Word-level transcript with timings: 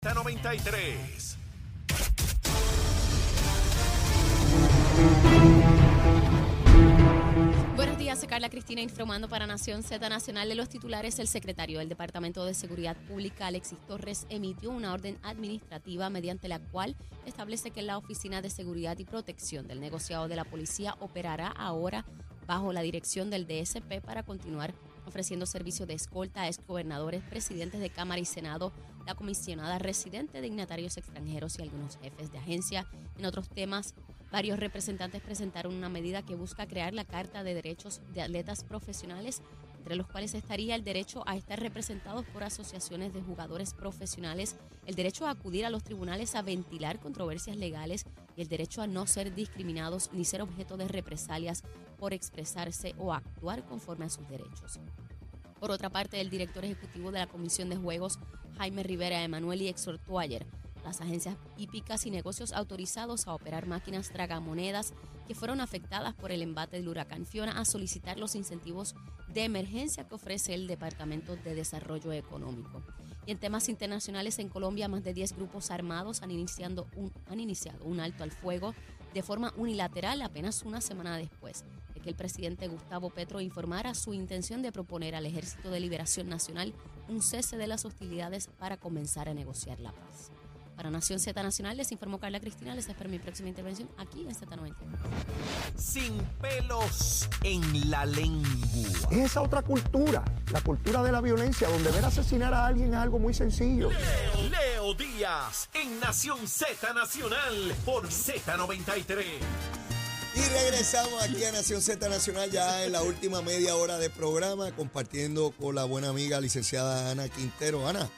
93. 0.00 1.36
Buenos 7.74 7.98
días, 7.98 8.20
soy 8.20 8.28
Carla 8.28 8.48
Cristina 8.48 8.80
informando 8.80 9.28
para 9.28 9.48
Nación 9.48 9.82
Z 9.82 10.08
Nacional 10.08 10.48
de 10.48 10.54
los 10.54 10.68
titulares. 10.68 11.18
El 11.18 11.26
secretario 11.26 11.80
del 11.80 11.88
Departamento 11.88 12.44
de 12.44 12.54
Seguridad 12.54 12.96
Pública, 13.08 13.48
Alexis 13.48 13.80
Torres, 13.88 14.28
emitió 14.30 14.70
una 14.70 14.92
orden 14.92 15.18
administrativa 15.24 16.08
mediante 16.10 16.46
la 16.46 16.60
cual 16.60 16.94
establece 17.26 17.72
que 17.72 17.82
la 17.82 17.98
Oficina 17.98 18.40
de 18.40 18.50
Seguridad 18.50 18.96
y 18.98 19.04
Protección 19.04 19.66
del 19.66 19.80
Negociado 19.80 20.28
de 20.28 20.36
la 20.36 20.44
Policía 20.44 20.94
operará 21.00 21.48
ahora 21.48 22.04
bajo 22.46 22.72
la 22.72 22.82
dirección 22.82 23.30
del 23.30 23.48
DSP 23.48 24.00
para 24.00 24.22
continuar 24.22 24.72
ofreciendo 25.08 25.46
servicio 25.46 25.86
de 25.86 25.94
escolta 25.94 26.42
a 26.42 26.48
exgobernadores, 26.48 27.22
presidentes 27.24 27.80
de 27.80 27.90
Cámara 27.90 28.20
y 28.20 28.24
Senado, 28.24 28.72
la 29.08 29.14
comisionada 29.14 29.78
residente, 29.78 30.42
dignatarios 30.42 30.98
extranjeros 30.98 31.58
y 31.58 31.62
algunos 31.62 31.96
jefes 31.96 32.30
de 32.30 32.36
agencia. 32.36 32.86
En 33.16 33.24
otros 33.24 33.48
temas, 33.48 33.94
varios 34.30 34.60
representantes 34.60 35.22
presentaron 35.22 35.74
una 35.74 35.88
medida 35.88 36.20
que 36.20 36.34
busca 36.34 36.66
crear 36.66 36.92
la 36.92 37.06
Carta 37.06 37.42
de 37.42 37.54
Derechos 37.54 38.02
de 38.12 38.20
Atletas 38.20 38.64
Profesionales, 38.64 39.40
entre 39.78 39.96
los 39.96 40.08
cuales 40.08 40.34
estaría 40.34 40.74
el 40.74 40.84
derecho 40.84 41.22
a 41.26 41.36
estar 41.36 41.58
representados 41.58 42.26
por 42.26 42.44
asociaciones 42.44 43.14
de 43.14 43.22
jugadores 43.22 43.72
profesionales, 43.72 44.56
el 44.84 44.94
derecho 44.94 45.26
a 45.26 45.30
acudir 45.30 45.64
a 45.64 45.70
los 45.70 45.84
tribunales 45.84 46.34
a 46.34 46.42
ventilar 46.42 47.00
controversias 47.00 47.56
legales 47.56 48.04
y 48.36 48.42
el 48.42 48.48
derecho 48.48 48.82
a 48.82 48.86
no 48.86 49.06
ser 49.06 49.34
discriminados 49.34 50.10
ni 50.12 50.26
ser 50.26 50.42
objeto 50.42 50.76
de 50.76 50.86
represalias 50.86 51.62
por 51.98 52.12
expresarse 52.12 52.94
o 52.98 53.14
actuar 53.14 53.64
conforme 53.64 54.04
a 54.04 54.10
sus 54.10 54.28
derechos. 54.28 54.78
Por 55.60 55.70
otra 55.70 55.90
parte, 55.90 56.20
el 56.20 56.30
director 56.30 56.64
ejecutivo 56.64 57.10
de 57.10 57.18
la 57.18 57.26
Comisión 57.26 57.68
de 57.68 57.76
Juegos, 57.76 58.18
Jaime 58.58 58.82
Rivera 58.82 59.22
Emanueli, 59.22 59.68
exhortó 59.68 60.18
ayer 60.18 60.46
las 60.84 61.00
agencias 61.00 61.36
hípicas 61.56 62.06
y 62.06 62.10
negocios 62.10 62.52
autorizados 62.52 63.26
a 63.26 63.34
operar 63.34 63.66
máquinas 63.66 64.10
tragamonedas 64.10 64.94
que 65.26 65.34
fueron 65.34 65.60
afectadas 65.60 66.14
por 66.14 66.32
el 66.32 66.40
embate 66.40 66.76
del 66.76 66.88
huracán 66.88 67.26
Fiona 67.26 67.60
a 67.60 67.64
solicitar 67.64 68.18
los 68.18 68.34
incentivos 68.34 68.94
de 69.28 69.44
emergencia 69.44 70.08
que 70.08 70.14
ofrece 70.14 70.54
el 70.54 70.66
Departamento 70.66 71.36
de 71.36 71.54
Desarrollo 71.54 72.12
Económico. 72.12 72.82
Y 73.26 73.32
en 73.32 73.38
temas 73.38 73.68
internacionales, 73.68 74.38
en 74.38 74.48
Colombia, 74.48 74.88
más 74.88 75.04
de 75.04 75.12
10 75.12 75.36
grupos 75.36 75.70
armados 75.70 76.22
han, 76.22 76.30
iniciando 76.30 76.86
un, 76.96 77.12
han 77.28 77.40
iniciado 77.40 77.84
un 77.84 78.00
alto 78.00 78.24
al 78.24 78.30
fuego 78.30 78.74
de 79.14 79.22
forma 79.22 79.52
unilateral 79.56 80.22
apenas 80.22 80.62
una 80.62 80.80
semana 80.80 81.16
después 81.16 81.64
de 81.94 82.00
que 82.00 82.10
el 82.10 82.14
presidente 82.14 82.68
Gustavo 82.68 83.10
Petro 83.10 83.40
informara 83.40 83.94
su 83.94 84.14
intención 84.14 84.62
de 84.62 84.72
proponer 84.72 85.14
al 85.14 85.26
Ejército 85.26 85.70
de 85.70 85.80
Liberación 85.80 86.28
Nacional 86.28 86.74
un 87.08 87.22
cese 87.22 87.56
de 87.56 87.66
las 87.66 87.84
hostilidades 87.84 88.48
para 88.58 88.76
comenzar 88.76 89.28
a 89.28 89.34
negociar 89.34 89.80
la 89.80 89.92
paz. 89.92 90.30
Para 90.78 90.92
Nación 90.92 91.18
Z 91.18 91.42
Nacional 91.42 91.76
les 91.76 91.90
informó 91.90 92.20
Carla 92.20 92.38
Cristina. 92.38 92.72
Les 92.72 92.88
espero 92.88 93.10
mi 93.10 93.18
próxima 93.18 93.48
intervención 93.48 93.88
aquí 93.98 94.20
en 94.20 94.32
Z90. 94.32 94.74
Sin 95.76 96.16
pelos 96.40 97.28
en 97.42 97.90
la 97.90 98.06
lengua. 98.06 98.48
Es 99.10 99.18
esa 99.18 99.42
otra 99.42 99.62
cultura, 99.62 100.24
la 100.52 100.60
cultura 100.60 101.02
de 101.02 101.10
la 101.10 101.20
violencia, 101.20 101.68
donde 101.68 101.90
ver 101.90 102.04
asesinar 102.04 102.54
a 102.54 102.66
alguien 102.66 102.90
es 102.90 102.94
algo 102.94 103.18
muy 103.18 103.34
sencillo. 103.34 103.90
Leo, 104.88 104.94
Díaz 104.94 105.68
en 105.74 106.00
Nación 106.00 106.46
Z 106.46 106.92
Nacional 106.94 107.74
por 107.84 108.08
Z93. 108.08 109.24
Y 110.34 110.40
regresamos 110.40 111.22
aquí 111.22 111.44
a 111.44 111.52
Nación 111.52 111.82
Z 111.82 112.08
Nacional 112.08 112.50
ya 112.50 112.84
en 112.84 112.92
la 112.92 113.02
última 113.02 113.42
media 113.42 113.76
hora 113.76 113.98
de 113.98 114.08
programa, 114.08 114.74
compartiendo 114.74 115.50
con 115.52 115.74
la 115.74 115.84
buena 115.84 116.10
amiga 116.10 116.40
licenciada 116.40 117.10
Ana 117.10 117.28
Quintero. 117.28 117.88
Ana, 117.88 118.08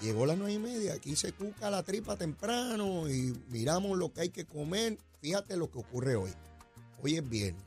llegó 0.00 0.26
las 0.26 0.38
nueve 0.38 0.54
y 0.54 0.58
media, 0.58 0.94
aquí 0.94 1.16
se 1.16 1.32
cuca 1.32 1.70
la 1.70 1.82
tripa 1.82 2.16
temprano 2.16 3.08
y 3.08 3.36
miramos 3.48 3.98
lo 3.98 4.12
que 4.12 4.22
hay 4.22 4.30
que 4.30 4.46
comer. 4.46 4.98
Fíjate 5.20 5.56
lo 5.56 5.70
que 5.70 5.78
ocurre 5.78 6.16
hoy. 6.16 6.32
Hoy 7.02 7.16
es 7.16 7.28
viernes. 7.28 7.62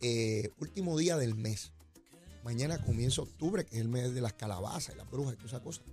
Eh, 0.00 0.50
último 0.58 0.98
día 0.98 1.16
del 1.16 1.34
mes. 1.34 1.72
Mañana 2.44 2.82
comienza 2.82 3.22
octubre, 3.22 3.64
que 3.64 3.76
es 3.76 3.80
el 3.82 3.88
mes 3.88 4.14
de 4.14 4.20
las 4.20 4.32
calabazas 4.32 4.94
y 4.94 4.98
las 4.98 5.08
brujas 5.08 5.34
y 5.34 5.36
todas 5.36 5.52
esas 5.52 5.62
cosas. 5.62 5.84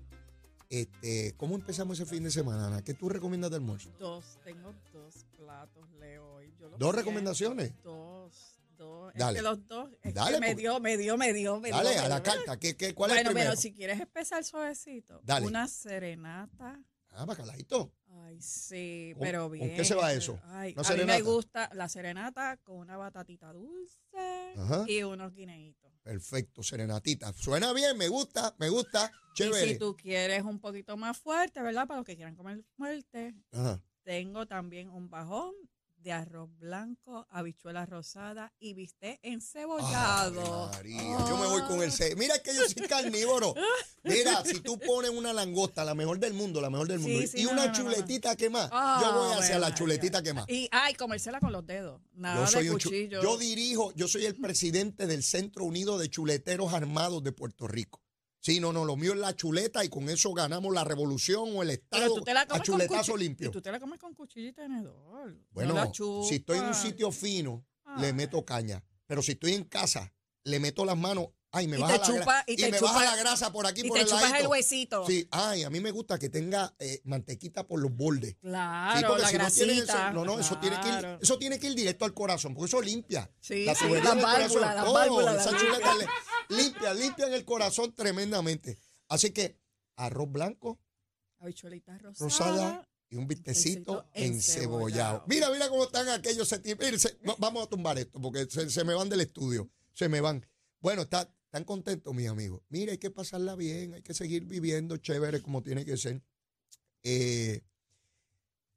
Este, 0.70 1.34
¿Cómo 1.36 1.56
empezamos 1.56 2.00
ese 2.00 2.08
fin 2.08 2.24
de 2.24 2.30
semana, 2.30 2.68
Ana? 2.68 2.84
¿Qué 2.84 2.94
tú 2.94 3.10
recomiendas 3.10 3.50
de 3.50 3.58
almuerzo? 3.58 3.90
Dos, 3.98 4.38
tengo 4.44 4.72
dos 4.94 5.26
platos, 5.36 5.90
Leo. 6.00 6.36
hoy. 6.36 6.54
Yo 6.60 6.70
¿Dos 6.78 6.94
recomendaciones? 6.94 7.74
Dos, 7.82 8.62
dos. 8.78 9.12
Dale. 9.16 9.40
Es 9.40 9.44
que 9.44 9.50
los 9.50 9.68
dos, 9.68 9.90
es 10.04 10.14
Dale, 10.14 10.36
que 10.36 10.40
me 10.42 10.48
porque- 10.50 10.62
dio, 10.62 10.80
me 10.80 10.98
dio, 10.98 11.18
me 11.18 11.34
dio, 11.34 11.60
me 11.60 11.72
Dale, 11.72 11.90
dio. 11.90 12.02
a 12.04 12.08
la 12.08 12.22
carta. 12.22 12.60
¿Qué, 12.60 12.78
qué, 12.78 12.94
¿Cuál 12.94 13.10
es 13.12 13.18
el 13.18 13.24
Bueno, 13.24 13.30
primero? 13.32 13.50
pero 13.52 13.60
si 13.62 13.74
quieres 13.74 14.00
empezar 14.00 14.44
suavecito, 14.44 15.20
Dale. 15.24 15.48
una 15.48 15.68
serenata. 15.68 16.80
Ah, 17.14 17.26
bacalaíto. 17.26 17.92
Ay, 18.26 18.40
sí, 18.40 19.12
¿Con- 19.16 19.22
pero 19.24 19.44
con 19.50 19.54
bien. 19.54 19.76
qué 19.76 19.84
se 19.84 19.96
va 19.96 20.14
eso? 20.14 20.40
Ay, 20.46 20.74
¿Una 20.78 20.82
a 20.88 20.92
mí 20.92 20.98
me 20.98 21.06
serenata? 21.06 21.24
gusta 21.24 21.70
la 21.74 21.90
serenata 21.90 22.58
con 22.58 22.78
una 22.78 22.96
batatita 22.96 23.52
dulce 23.52 24.54
Ajá. 24.56 24.86
y 24.88 25.02
unos 25.02 25.34
guineitos. 25.34 25.89
Perfecto, 26.04 26.64
serenatita. 26.64 27.34
Suena 27.34 27.74
bien, 27.74 27.98
me 27.98 28.08
gusta, 28.08 28.56
me 28.58 28.70
gusta. 28.70 29.12
Y 29.32 29.34
Chévere. 29.36 29.74
si 29.74 29.78
tú 29.78 29.96
quieres 29.96 30.44
un 30.44 30.60
poquito 30.60 30.98
más 30.98 31.18
fuerte, 31.18 31.62
¿verdad? 31.62 31.88
Para 31.88 32.00
los 32.00 32.06
que 32.06 32.16
quieran 32.16 32.36
comer 32.36 32.64
fuerte, 32.78 33.36
Ajá. 33.52 33.82
Tengo 34.04 34.48
también 34.48 34.90
un 34.90 35.10
bajón 35.10 35.54
de 36.02 36.12
arroz 36.14 36.50
blanco, 36.60 37.28
habichuela 37.30 37.86
rosada 37.86 38.54
y 38.60 38.74
bistec 38.74 39.20
encebollado. 39.22 40.70
María, 40.72 41.02
yo 41.28 41.38
me 41.38 41.48
voy 41.48 41.62
con 41.64 41.82
el 41.84 41.92
C. 41.92 42.16
Mira 42.16 42.40
que 42.40 42.54
yo 42.56 42.62
soy 42.68 42.88
carnívoro. 42.88 43.54
Mira, 44.04 44.44
si 44.46 44.62
tú 44.62 44.80
pones 44.80 45.12
una 45.12 45.34
langosta, 45.34 45.84
la 45.84 45.94
mejor 45.96 46.20
del 46.20 46.34
mundo, 46.34 46.62
la 46.62 46.70
mejor 46.70 46.88
del 46.88 47.00
mundo, 47.00 47.20
Sí, 47.28 47.42
y 47.42 47.44
no, 47.44 47.52
una 47.52 47.66
no, 47.68 47.72
no, 47.74 47.78
no. 47.84 47.92
chuletita 47.92 48.36
que 48.36 48.50
más, 48.50 48.70
Ah, 48.72 49.02
yo 49.04 49.14
voy 49.14 49.34
hacia 49.38 49.60
la 49.60 49.74
chuletita 49.74 50.24
que 50.24 50.34
más. 50.34 50.46
Y, 50.48 50.68
ay, 50.72 50.94
comérsela 50.94 51.40
con 51.40 51.52
los 51.52 51.66
dedos. 51.66 52.02
Nada 52.14 52.46
Yo 52.46 52.48
soy 52.52 52.64
de 52.66 52.72
un 52.72 52.78
chu- 52.80 52.90
cuchillo. 52.90 53.22
yo 53.22 53.38
dirijo, 53.38 53.92
yo 53.96 54.08
soy 54.08 54.26
el 54.26 54.36
presidente 54.36 55.06
del 55.08 55.24
Centro 55.24 55.66
Unido 55.66 55.98
de 55.98 56.10
Chuleteros 56.10 56.74
Armados 56.74 57.24
de 57.24 57.32
Puerto 57.32 57.68
Rico. 57.68 58.02
Sí, 58.42 58.60
no, 58.60 58.72
no, 58.72 58.86
lo 58.86 58.96
mío 58.96 59.14
es 59.14 59.20
la 59.20 59.36
chuleta 59.36 59.84
y 59.84 59.90
con 59.90 60.10
eso 60.10 60.34
ganamos 60.34 60.74
la 60.74 60.84
revolución 60.84 61.58
o 61.58 61.62
el 61.62 61.72
Estado 61.72 62.16
tú 62.16 62.22
te 62.22 62.34
la 62.34 62.42
a 62.42 62.48
comes 62.48 62.64
chuletazo 62.64 63.18
limpio. 63.18 63.50
Y 63.50 63.52
tú 63.52 63.62
te 63.62 63.72
la 63.72 63.80
comes 63.80 64.00
con 64.00 64.14
cuchillo 64.14 64.50
y 64.50 64.54
tenedor. 64.54 65.38
Bueno, 65.52 65.74
no 65.74 65.84
la 65.84 65.92
si 65.94 66.36
estoy 66.36 66.60
en 66.60 66.66
un 66.66 66.74
sitio 66.74 67.12
fino, 67.12 67.66
le 67.98 68.14
meto 68.14 68.46
caña. 68.46 68.84
Pero 69.08 69.22
si 69.22 69.34
estoy 69.34 69.54
en 69.54 69.66
casa, 69.66 70.14
le 70.44 70.60
meto 70.60 70.86
las 70.86 70.98
manos, 70.98 71.30
ay, 71.52 71.68
me 71.68 71.78
Y 71.78 71.82
baja 71.82 71.94
te 71.94 72.00
la 72.00 72.20
chupa- 72.20 72.44
y 72.48 72.54
y, 72.54 72.56
te 72.58 72.72
me 72.72 72.78
chupa- 72.78 72.94
baja 72.94 73.06
la 73.06 73.16
grasa 73.16 73.52
por 73.52 73.66
aquí 73.68 73.82
Y 73.82 73.88
por 73.88 73.98
te 73.98 74.02
el 74.04 74.08
chupas 74.08 74.24
el 74.26 74.32
ladito. 74.32 74.50
huesito. 74.50 75.06
Sí, 75.08 75.28
ay, 75.32 75.64
a 75.64 75.70
mí 75.70 75.80
me 75.80 75.92
gusta 75.92 76.18
que 76.20 76.30
tenga 76.30 76.74
eh, 76.80 77.02
mantequita 77.06 77.66
por 77.68 77.80
los 77.80 77.92
bordes. 77.96 78.32
Sí, 78.32 78.38
Claro, 78.42 79.08
porque 79.08 79.22
la 79.24 79.28
si 79.30 79.34
no 79.36 79.40
grasita. 79.40 79.74
eso, 80.08 80.14
no, 80.14 80.26
no, 80.26 80.40
eso 80.40 80.58
tiene 80.60 80.80
que 80.82 80.88
ir, 80.90 81.18
eso 81.22 81.38
tiene 81.38 81.60
que 81.60 81.68
ir 81.68 81.76
directo 81.76 82.06
al 82.06 82.14
corazón, 82.14 82.54
porque 82.54 82.68
eso 82.68 82.82
limpia. 82.82 83.30
Sí, 83.40 83.66
la 83.66 83.76
sí, 83.76 83.86
tubería 83.86 84.12
del 84.14 84.22
corazón, 84.24 84.62
las 84.62 84.84
todo, 84.86 84.94
válvulas, 84.94 85.46
esa 85.48 85.58
chuleta 85.58 85.96
le- 85.96 86.08
limpia, 86.56 86.94
limpian 86.94 87.34
el 87.34 87.46
corazón 87.46 87.94
tremendamente. 87.94 88.78
Así 89.08 89.32
que 89.32 89.58
arroz 89.96 90.32
blanco, 90.32 90.80
Habichuelita 91.40 91.98
rosada. 91.98 92.30
rosada 92.30 92.90
y 93.10 93.16
un 93.16 93.28
bistecito 93.28 94.04
Bistecito 94.04 94.10
encebollado. 94.14 95.24
Mira, 95.28 95.50
mira 95.50 95.70
cómo 95.70 95.84
están 95.86 96.08
aquellos 96.10 96.48
se- 96.48 96.60
va- 97.28 97.36
vamos 97.40 97.64
a 97.66 97.68
tumbar 97.70 97.98
esto 97.98 98.20
porque 98.22 98.46
se, 98.50 98.70
se 98.70 98.84
me 98.84 98.94
van 98.94 99.10
del 99.10 99.22
estudio. 99.22 99.70
Se 99.94 100.08
me 100.10 100.22
van. 100.22 100.46
Bueno, 100.82 101.02
está, 101.04 101.30
están 101.50 101.64
contentos, 101.64 102.14
mis 102.14 102.28
amigos. 102.28 102.62
Mira, 102.70 102.92
hay 102.92 103.00
que 103.00 103.10
pasarla 103.10 103.56
bien, 103.56 103.96
hay 103.96 104.04
que 104.04 104.14
seguir 104.14 104.46
viviendo 104.46 104.98
chévere 104.98 105.42
como 105.42 105.64
tiene 105.64 105.84
que 105.84 105.98
ser. 105.98 106.22
Eh, 107.04 107.64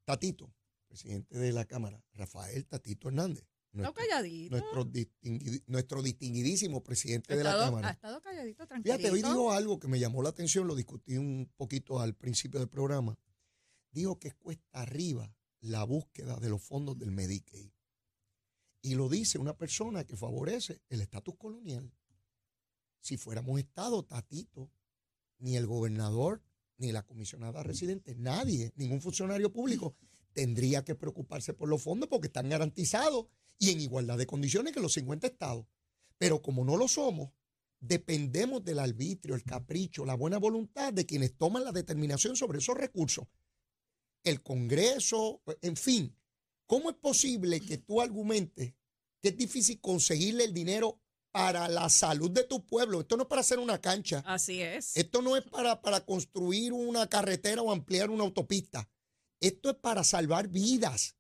Tatito, 0.06 0.54
presidente 0.88 1.38
de 1.38 1.52
la 1.52 1.66
Cámara, 1.66 2.02
Rafael 2.14 2.66
Tatito 2.66 3.08
Hernández. 3.08 3.44
Nuestro, 3.72 3.94
calladito. 3.94 4.50
nuestro, 4.56 4.84
distingui- 4.86 5.62
nuestro 5.66 6.02
distinguidísimo 6.02 6.82
presidente 6.82 7.36
de 7.36 7.44
la 7.44 7.56
Cámara. 7.58 7.88
Ha 7.88 7.92
estado 7.92 8.20
calladito, 8.22 8.66
tranquilo. 8.66 8.96
Fíjate, 8.96 9.10
hoy 9.12 9.22
dijo 9.22 9.52
algo 9.52 9.78
que 9.78 9.88
me 9.88 9.98
llamó 9.98 10.22
la 10.22 10.28
atención, 10.30 10.66
lo 10.66 10.74
discutí 10.74 11.16
un 11.16 11.50
poquito 11.56 11.98
al 12.00 12.14
principio 12.14 12.58
del 12.60 12.68
programa. 12.68 13.18
Dijo 13.90 14.18
que 14.18 14.28
es 14.28 14.34
cuesta 14.34 14.66
arriba 14.72 15.34
la 15.60 15.84
búsqueda 15.84 16.36
de 16.38 16.48
los 16.50 16.62
fondos 16.62 16.98
del 16.98 17.10
Medicaid. 17.12 17.70
Y 18.82 18.94
lo 18.94 19.08
dice 19.08 19.38
una 19.38 19.56
persona 19.56 20.04
que 20.04 20.16
favorece 20.16 20.82
el 20.88 21.00
estatus 21.02 21.36
colonial. 21.36 21.90
Si 23.02 23.16
fuéramos 23.16 23.58
Estado, 23.58 24.04
Tatito, 24.04 24.70
ni 25.38 25.56
el 25.56 25.66
gobernador, 25.66 26.40
ni 26.78 26.92
la 26.92 27.02
comisionada 27.02 27.62
residente, 27.62 28.14
nadie, 28.14 28.72
ningún 28.76 29.00
funcionario 29.00 29.52
público 29.52 29.96
tendría 30.32 30.84
que 30.84 30.94
preocuparse 30.94 31.52
por 31.52 31.68
los 31.68 31.82
fondos 31.82 32.08
porque 32.08 32.28
están 32.28 32.48
garantizados 32.48 33.26
y 33.58 33.70
en 33.70 33.80
igualdad 33.80 34.18
de 34.18 34.26
condiciones 34.26 34.72
que 34.72 34.80
los 34.80 34.94
50 34.94 35.26
estados. 35.26 35.66
Pero 36.16 36.40
como 36.40 36.64
no 36.64 36.76
lo 36.76 36.86
somos, 36.86 37.30
dependemos 37.80 38.64
del 38.64 38.78
arbitrio, 38.78 39.34
el 39.34 39.42
capricho, 39.42 40.04
la 40.04 40.14
buena 40.14 40.38
voluntad 40.38 40.92
de 40.92 41.04
quienes 41.04 41.36
toman 41.36 41.64
la 41.64 41.72
determinación 41.72 42.36
sobre 42.36 42.58
esos 42.58 42.76
recursos. 42.76 43.26
El 44.22 44.42
Congreso, 44.42 45.42
en 45.60 45.76
fin, 45.76 46.16
¿cómo 46.66 46.90
es 46.90 46.96
posible 46.96 47.60
que 47.60 47.78
tú 47.78 48.00
argumentes 48.00 48.74
que 49.20 49.30
es 49.30 49.36
difícil 49.36 49.80
conseguirle 49.80 50.44
el 50.44 50.54
dinero 50.54 51.01
para 51.32 51.68
la 51.68 51.88
salud 51.88 52.30
de 52.30 52.44
tu 52.44 52.64
pueblo. 52.66 53.00
Esto 53.00 53.16
no 53.16 53.22
es 53.24 53.28
para 53.28 53.40
hacer 53.40 53.58
una 53.58 53.80
cancha. 53.80 54.22
Así 54.26 54.60
es. 54.60 54.96
Esto 54.96 55.22
no 55.22 55.36
es 55.36 55.42
para, 55.42 55.80
para 55.80 56.04
construir 56.04 56.72
una 56.72 57.08
carretera 57.08 57.62
o 57.62 57.72
ampliar 57.72 58.10
una 58.10 58.22
autopista. 58.22 58.88
Esto 59.40 59.70
es 59.70 59.76
para 59.76 60.04
salvar 60.04 60.48
vidas 60.48 61.16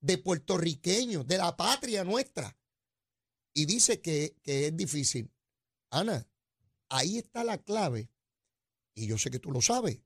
de 0.00 0.18
puertorriqueños, 0.18 1.26
de 1.26 1.38
la 1.38 1.56
patria 1.56 2.02
nuestra. 2.02 2.56
Y 3.54 3.66
dice 3.66 4.00
que, 4.00 4.36
que 4.42 4.68
es 4.68 4.76
difícil. 4.76 5.30
Ana, 5.90 6.26
ahí 6.88 7.18
está 7.18 7.44
la 7.44 7.58
clave, 7.58 8.10
y 8.94 9.06
yo 9.06 9.18
sé 9.18 9.30
que 9.30 9.38
tú 9.38 9.52
lo 9.52 9.60
sabes, 9.60 10.00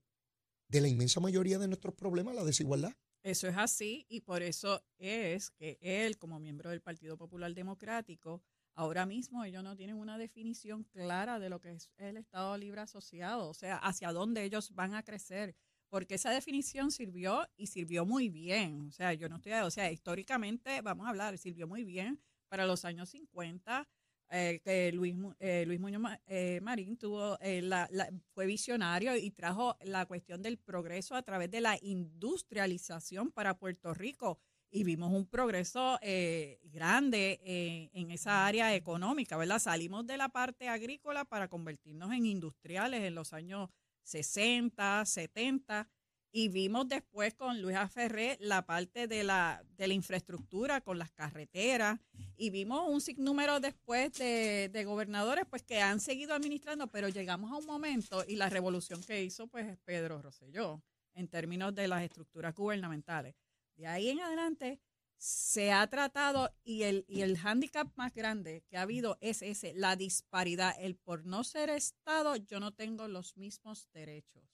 de 0.69 0.81
la 0.81 0.89
inmensa 0.89 1.21
mayoría 1.21 1.59
de 1.59 1.69
nuestros 1.69 1.95
problemas, 1.95 2.35
la 2.35 2.45
desigualdad. 2.45 2.93
Eso 3.23 3.49
es 3.49 3.57
así 3.57 4.07
y 4.09 4.21
por 4.21 4.43
eso 4.43 4.85
es 4.99 5.51
que 5.51 5.79
él, 5.81 6.19
como 6.19 6.39
miembro 6.39 6.71
del 6.71 6.81
Partido 6.81 7.17
Popular 7.17 7.55
Democrático, 7.55 8.43
ahora 8.77 9.07
mismo 9.07 9.45
ellos 9.45 9.63
no 9.65 9.77
tienen 9.77 9.97
una 9.97 10.19
definición 10.19 10.85
clara 10.85 11.39
de 11.39 11.49
lo 11.51 11.61
que 11.61 11.73
es 11.73 11.91
el 11.99 12.17
Estado 12.19 12.57
Libre 12.57 12.83
Asociado, 12.83 13.49
o 13.49 13.55
sea, 13.55 13.77
hacia 13.79 14.13
dónde 14.13 14.45
ellos 14.45 14.75
van 14.75 14.95
a 14.95 15.03
crecer, 15.03 15.57
porque 15.89 16.15
esa 16.17 16.31
definición 16.31 16.91
sirvió 16.91 17.47
y 17.57 17.69
sirvió 17.69 18.05
muy 18.07 18.29
bien, 18.29 18.89
o 18.89 18.93
sea, 18.93 19.13
yo 19.15 19.29
no 19.29 19.37
estoy, 19.37 19.53
o 19.53 19.71
sea, 19.71 19.91
históricamente, 19.91 20.81
vamos 20.83 21.07
a 21.07 21.11
hablar, 21.11 21.39
sirvió 21.39 21.67
muy 21.67 21.85
bien 21.85 22.21
para 22.49 22.67
los 22.67 22.85
años 22.85 23.09
50, 23.11 23.89
eh, 24.31 24.61
que 24.65 24.93
Luis, 24.93 25.15
eh, 25.39 25.65
Luis 25.67 25.81
Muñoz 25.81 26.03
eh, 26.27 26.61
Marín 26.63 26.97
tuvo, 26.97 27.39
eh, 27.41 27.63
la- 27.63 27.89
fue 28.35 28.47
visionario 28.47 29.17
y 29.17 29.31
trajo 29.31 29.77
la 29.83 30.07
cuestión 30.07 30.43
del 30.43 30.59
progreso 30.59 31.15
a 31.15 31.23
través 31.23 31.51
de 31.51 31.61
la 31.61 31.79
industrialización 31.81 33.31
para 33.33 33.59
Puerto 33.59 33.95
Rico. 33.95 34.41
Y 34.77 34.85
vimos 34.85 35.11
un 35.11 35.25
progreso 35.25 35.99
eh, 36.03 36.61
grande 36.65 37.41
eh, 37.43 37.89
en 37.95 38.11
esa 38.11 38.47
área 38.47 38.75
económica, 38.75 39.39
¿verdad? 39.39 39.59
Salimos 39.59 40.07
de 40.07 40.19
la 40.19 40.29
parte 40.29 40.69
agrícola 40.69 41.25
para 41.25 41.49
convertirnos 41.49 42.13
en 42.13 42.27
industriales 42.27 43.03
en 43.03 43.15
los 43.15 43.33
años 43.33 43.71
60, 44.03 45.07
70 45.07 45.89
y 46.31 46.49
vimos 46.49 46.87
después 46.87 47.33
con 47.33 47.63
Luis 47.63 47.75
Aferré 47.75 48.37
la 48.39 48.67
parte 48.67 49.09
de 49.09 49.25
la, 49.25 49.65
de 49.79 49.89
la 49.89 49.95
infraestructura 49.95 50.83
con 50.83 50.99
las 50.99 51.11
carreteras 51.11 51.99
y 52.37 52.51
vimos 52.51 52.87
un 52.87 53.01
sinnúmero 53.01 53.61
después 53.61 54.13
de, 54.19 54.83
gobernadores 54.85 55.47
pues 55.49 55.63
que 55.63 55.81
han 55.81 56.01
seguido 56.01 56.35
administrando, 56.35 56.87
pero 56.89 57.09
llegamos 57.09 57.51
a 57.51 57.57
un 57.57 57.65
momento 57.65 58.27
y 58.29 58.37
la 58.37 58.51
revolución 58.51 59.03
que 59.03 59.25
hizo 59.25 59.47
pues 59.47 59.69
es 59.69 59.79
Pedro 59.87 60.21
Rosselló 60.21 60.83
en 61.15 61.29
términos 61.29 61.75
de 61.75 61.89
las 61.89 62.03
estructuras 62.03 62.55
gubernamentales. 62.55 63.35
De 63.77 63.87
ahí 63.87 64.09
en 64.09 64.21
adelante 64.21 64.81
se 65.19 65.73
ha 65.73 65.87
tratado 65.87 66.55
y 66.63 66.83
el, 66.83 67.05
y 67.09 67.23
el 67.23 67.39
hándicap 67.39 67.89
más 67.97 68.13
grande 68.13 68.65
que 68.69 68.77
ha 68.77 68.83
habido 68.83 69.17
es 69.21 69.43
ese, 69.43 69.73
la 69.75 69.97
disparidad. 69.97 70.75
El 70.79 70.97
por 70.97 71.25
no 71.25 71.45
ser 71.45 71.71
Estado 71.71 72.37
yo 72.37 72.61
no 72.61 72.73
tengo 72.73 73.09
los 73.09 73.37
mismos 73.37 73.89
derechos 73.93 74.45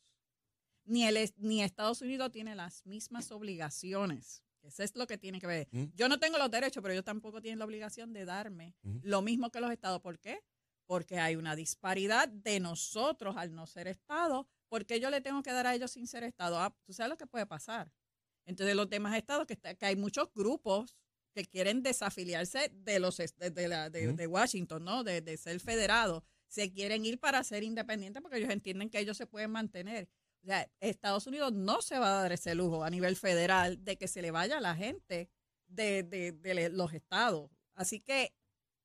ni, 0.84 1.04
el, 1.04 1.32
ni 1.36 1.62
Estados 1.62 2.02
Unidos 2.02 2.30
tiene 2.32 2.54
las 2.54 2.84
mismas 2.86 3.30
obligaciones. 3.30 4.42
Eso 4.62 4.82
es 4.82 4.94
lo 4.94 5.06
que 5.06 5.18
tiene 5.18 5.40
que 5.40 5.46
ver. 5.46 5.68
Mm. 5.72 5.84
Yo 5.94 6.08
no 6.08 6.18
tengo 6.18 6.38
los 6.38 6.50
derechos, 6.50 6.82
pero 6.82 6.92
ellos 6.92 7.04
tampoco 7.04 7.40
tienen 7.42 7.58
la 7.58 7.64
obligación 7.64 8.12
de 8.12 8.24
darme 8.24 8.74
Mm. 8.82 8.98
lo 9.02 9.22
mismo 9.22 9.50
que 9.50 9.60
los 9.60 9.70
estados. 9.72 10.00
¿Por 10.00 10.18
qué? 10.18 10.40
Porque 10.86 11.18
hay 11.18 11.36
una 11.36 11.56
disparidad 11.56 12.28
de 12.28 12.60
nosotros 12.60 13.36
al 13.36 13.54
no 13.54 13.66
ser 13.66 13.88
estado. 13.88 14.46
porque 14.68 14.98
yo 15.00 15.10
le 15.10 15.20
tengo 15.20 15.42
que 15.42 15.52
dar 15.52 15.66
a 15.66 15.74
ellos 15.74 15.90
sin 15.90 16.06
ser 16.06 16.24
estado? 16.24 16.58
Ah, 16.58 16.74
¿Tú 16.86 16.94
sabes 16.94 17.10
lo 17.10 17.18
que 17.18 17.26
puede 17.26 17.44
pasar? 17.44 17.92
Entonces 18.46 18.74
los 18.74 18.88
demás 18.88 19.16
estados, 19.16 19.46
que, 19.46 19.54
está- 19.54 19.74
que 19.74 19.86
hay 19.86 19.96
muchos 19.96 20.32
grupos 20.34 20.96
que 21.34 21.44
quieren 21.46 21.82
desafiliarse 21.82 22.70
de 22.74 22.98
los 22.98 23.16
de, 23.16 23.50
de 23.50 23.68
la- 23.68 23.88
de- 23.90 24.26
Washington, 24.26 24.84
¿no? 24.84 25.04
De, 25.04 25.20
de 25.20 25.36
ser 25.36 25.58
federado. 25.60 26.24
Se 26.48 26.70
quieren 26.70 27.04
ir 27.06 27.18
para 27.18 27.42
ser 27.44 27.62
independientes 27.62 28.20
porque 28.20 28.36
ellos 28.38 28.50
entienden 28.50 28.90
que 28.90 28.98
ellos 28.98 29.16
se 29.16 29.26
pueden 29.26 29.50
mantener. 29.50 30.08
O 30.42 30.46
sea, 30.46 30.68
Estados 30.80 31.26
Unidos 31.26 31.52
no 31.52 31.80
se 31.82 31.98
va 31.98 32.18
a 32.18 32.22
dar 32.22 32.32
ese 32.32 32.54
lujo 32.54 32.84
a 32.84 32.90
nivel 32.90 33.16
federal 33.16 33.82
de 33.84 33.96
que 33.96 34.08
se 34.08 34.20
le 34.20 34.30
vaya 34.30 34.58
a 34.58 34.60
la 34.60 34.74
gente 34.74 35.30
de, 35.68 36.70
los 36.72 36.92
estados. 36.92 37.50
Así 37.74 38.00
que 38.00 38.34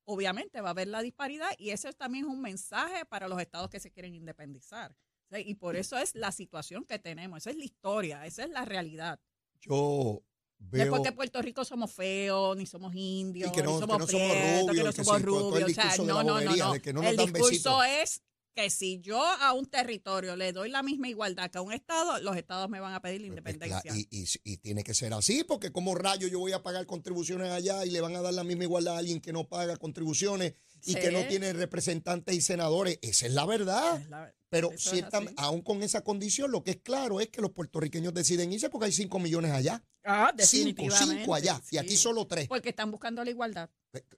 obviamente 0.04 0.60
va 0.60 0.68
a 0.68 0.70
haber 0.70 0.88
la 0.88 1.02
disparidad 1.02 1.50
y 1.58 1.70
eso 1.70 1.92
también 1.92 2.24
es 2.24 2.30
un 2.30 2.40
mensaje 2.40 3.04
para 3.04 3.28
los 3.28 3.40
estados 3.40 3.68
que 3.68 3.80
se 3.80 3.90
quieren 3.90 4.14
independizar. 4.14 4.96
Y 5.30 5.56
por 5.56 5.76
eso 5.76 5.98
es 5.98 6.14
la 6.14 6.32
situación 6.32 6.86
que 6.86 6.98
tenemos, 6.98 7.38
esa 7.38 7.50
es 7.50 7.56
la 7.56 7.64
historia, 7.64 8.24
esa 8.24 8.44
es 8.44 8.50
la 8.50 8.64
realidad. 8.64 9.20
Yo 9.60 10.22
No 10.58 10.66
es 10.66 10.70
veo. 10.84 10.90
porque 10.96 11.12
Puerto 11.12 11.40
Rico 11.42 11.64
somos 11.64 11.92
feos, 11.92 12.56
ni 12.56 12.66
somos 12.66 12.94
indios, 12.94 13.50
Y 13.50 13.52
que 13.54 13.62
no- 13.62 13.74
ni 13.74 13.76
que 13.76 13.80
somos 13.86 13.98
no 13.98 14.06
somos 14.06 14.30
prietos, 14.30 14.66
rubios, 14.68 14.76
que 14.76 14.82
no 14.84 14.92
que 14.92 15.04
somos 15.04 15.22
rubios. 15.22 15.70
O 15.70 15.74
sea, 15.74 15.96
no, 15.98 16.22
no, 16.22 16.40
no, 16.40 16.56
no. 16.74 16.80
que 16.82 16.92
no 16.92 17.02
El 17.02 17.16
discurso 17.16 17.82
es 17.82 18.22
que 18.54 18.70
si 18.70 18.98
yo 19.00 19.24
a 19.24 19.52
un 19.52 19.66
territorio 19.66 20.34
le 20.34 20.52
doy 20.52 20.68
la 20.68 20.82
misma 20.82 21.08
igualdad 21.08 21.48
que 21.48 21.58
a 21.58 21.62
un 21.62 21.72
estado, 21.72 22.20
los 22.22 22.36
estados 22.36 22.68
me 22.68 22.80
van 22.80 22.92
a 22.92 23.00
pedir 23.00 23.20
la 23.20 23.28
Pues, 23.28 23.42
pues, 23.42 23.54
independencia. 23.54 23.92
y, 23.96 24.08
y- 24.10 24.52
y 24.52 24.56
tiene 24.56 24.82
que 24.82 24.94
ser 24.94 25.14
así, 25.14 25.44
porque 25.44 25.70
como 25.70 25.94
rayo 25.94 26.26
yo 26.26 26.40
voy 26.40 26.50
a 26.52 26.60
pagar 26.64 26.84
contribuciones 26.86 27.50
allá 27.52 27.84
y 27.86 27.90
le 27.90 28.00
van 28.00 28.16
a 28.16 28.20
dar 28.20 28.34
la 28.34 28.42
misma 28.42 28.64
igualdad 28.64 28.96
a 28.96 28.98
alguien 28.98 29.20
que 29.20 29.32
no 29.32 29.48
paga 29.48 29.76
contribuciones 29.76 30.54
y 30.84 30.94
que 30.94 31.10
no 31.10 31.24
tiene 31.26 31.52
representantes 31.52 32.34
y 32.34 32.40
senadores. 32.40 32.98
Esa 33.02 33.26
es 33.26 33.32
la 33.32 33.44
verdad. 33.46 34.00
Es 34.00 34.08
la- 34.08 34.34
Pero 34.50 34.70
eso 34.72 34.90
es 34.90 34.96
cierta- 34.98 35.18
así. 35.18 35.28
aún 35.36 35.60
con 35.62 35.82
esa 35.82 36.02
condición, 36.02 36.50
lo 36.50 36.62
que 36.62 36.70
es 36.72 36.76
claro 36.78 37.20
es 37.20 37.28
que 37.28 37.42
los 37.42 37.50
puertorriqueños 37.50 38.14
deciden 38.14 38.52
irse 38.52 38.70
porque 38.70 38.86
hay 38.86 38.92
5 38.92 39.18
millones 39.18 39.50
allá. 39.52 39.84
Ah, 40.04 40.28
Cinco, 40.30 40.36
definitivamente. 40.42 41.18
cinco 41.22 41.34
allá. 41.34 41.60
Y 41.70 41.76
aquí 41.76 41.96
solo 41.96 42.26
tres. 42.26 42.48
Porque 42.48 42.70
están 42.70 42.90
buscando 42.90 43.22
la 43.22 43.30
igualdad. 43.30 43.68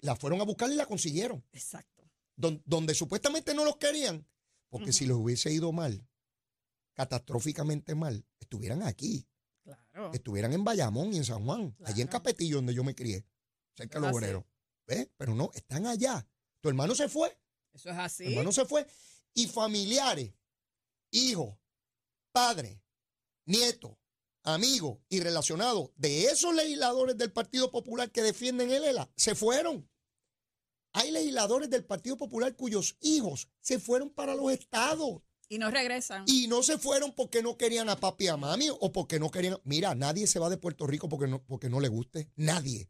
La 0.03 0.15
fueron 0.15 0.41
a 0.41 0.45
buscar 0.45 0.71
y 0.71 0.77
la 0.77 0.87
consiguieron. 0.87 1.45
Exacto. 1.53 2.05
Don- 2.37 2.63
donde 2.65 2.95
supuestamente 2.95 3.55
no 3.55 3.65
los 3.65 3.77
querían. 3.77 4.25
Porque 4.69 4.93
si 4.93 5.05
les 5.05 5.17
hubiese 5.17 5.53
ido 5.53 5.73
mal, 5.73 6.07
catastróficamente 6.95 7.95
mal, 7.95 8.25
estuvieran 8.41 8.83
aquí. 8.83 9.27
Claro. 9.93 10.11
estuvieran 10.15 10.53
en 10.55 10.65
Bayamón 10.65 11.13
y 11.13 11.19
en 11.19 11.25
San 11.25 11.45
Juan, 11.45 11.77
allí 11.85 12.01
en. 12.03 12.09
Capetillo, 12.09 12.57
donde 12.57 12.73
yo 12.75 12.83
me 12.83 12.95
crié, 12.95 13.25
cerca 13.77 14.01
de 14.01 14.07
Es 14.07 14.13
los 14.13 14.17
obreros. 14.21 14.45
¿Ves? 14.87 15.09
Pero 15.17 15.35
no, 15.35 15.51
están 15.55 15.87
allá. 15.87 16.27
Tu 16.61 16.69
hermano 16.69 16.95
se 16.95 17.09
fue, 17.09 17.37
Eso 17.73 17.91
es 17.91 17.97
así. 17.97 18.25
tu 18.25 18.31
hermano 18.31 18.53
se 18.53 18.65
fue. 18.65 18.87
Y 19.35 19.47
familiares, 19.47 20.33
hijos, 21.11 21.57
padres, 22.33 22.79
nietos, 23.47 23.93
amigos 24.43 24.99
y 25.09 25.21
relacionados 25.21 25.91
de 25.97 26.25
esos 26.25 26.55
legisladores 26.55 27.17
del 27.17 27.33
Partido 27.33 27.71
Popular 27.71 28.11
que 28.11 28.23
defienden 28.23 28.71
el 28.71 28.85
ELA, 28.85 29.11
se 29.17 29.35
fueron. 29.35 29.89
Hay 30.93 31.13
legisladores 31.13 31.71
del 31.71 31.85
Partido 31.85 32.17
Popular 32.17 32.57
cuyos 32.57 32.97
hijos 33.01 33.49
se 33.61 33.79
fueron 33.79 34.11
para 34.11 34.35
los 34.35 34.51
estados. 34.53 35.23
Y 35.49 35.59
no 35.59 35.71
regresan. 35.71 36.25
Y 36.27 36.47
no 36.49 36.63
se 36.63 36.79
fueron 36.79 37.13
porque 37.13 37.43
no 37.43 37.57
querían 37.57 37.89
a 37.89 37.97
papi 37.99 38.25
y 38.25 38.29
a 38.29 38.37
mami 38.37 38.69
o 38.71 38.93
porque 38.93 39.19
no 39.19 39.31
querían. 39.31 39.59
Mira, 39.65 39.95
nadie 39.95 40.27
se 40.27 40.39
va 40.39 40.49
de 40.49 40.57
Puerto 40.57 40.87
Rico 40.87 41.09
porque 41.09 41.27
no, 41.29 41.43
porque 41.45 41.69
no 41.69 41.81
le 41.81 41.89
guste. 41.89 42.31
Nadie. 42.37 42.89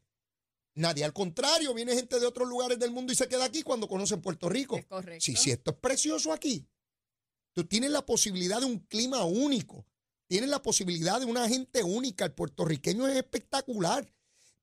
Nadie. 0.75 1.05
Al 1.05 1.13
contrario, 1.13 1.75
viene 1.75 1.95
gente 1.95 2.21
de 2.21 2.27
otros 2.27 2.49
lugares 2.49 2.79
del 2.79 2.91
mundo 2.91 3.13
y 3.13 3.17
se 3.17 3.29
queda 3.29 3.45
aquí 3.45 3.63
cuando 3.63 3.89
conocen 3.89 4.21
Puerto 4.21 4.49
Rico. 4.49 4.77
es 4.77 4.87
correcto. 4.87 5.25
Si, 5.25 5.37
si 5.37 5.51
esto 5.51 5.73
es 5.73 5.77
precioso 5.79 6.33
aquí, 6.33 6.67
tú 7.53 7.65
tienes 7.65 7.91
la 7.91 8.07
posibilidad 8.07 8.61
de 8.61 8.67
un 8.67 8.79
clima 8.79 9.25
único. 9.25 9.87
Tienes 10.27 10.49
la 10.49 10.63
posibilidad 10.63 11.19
de 11.19 11.27
una 11.27 11.49
gente 11.49 11.83
única. 11.83 12.25
El 12.25 12.33
puertorriqueño 12.33 13.09
es 13.09 13.17
espectacular. 13.17 14.13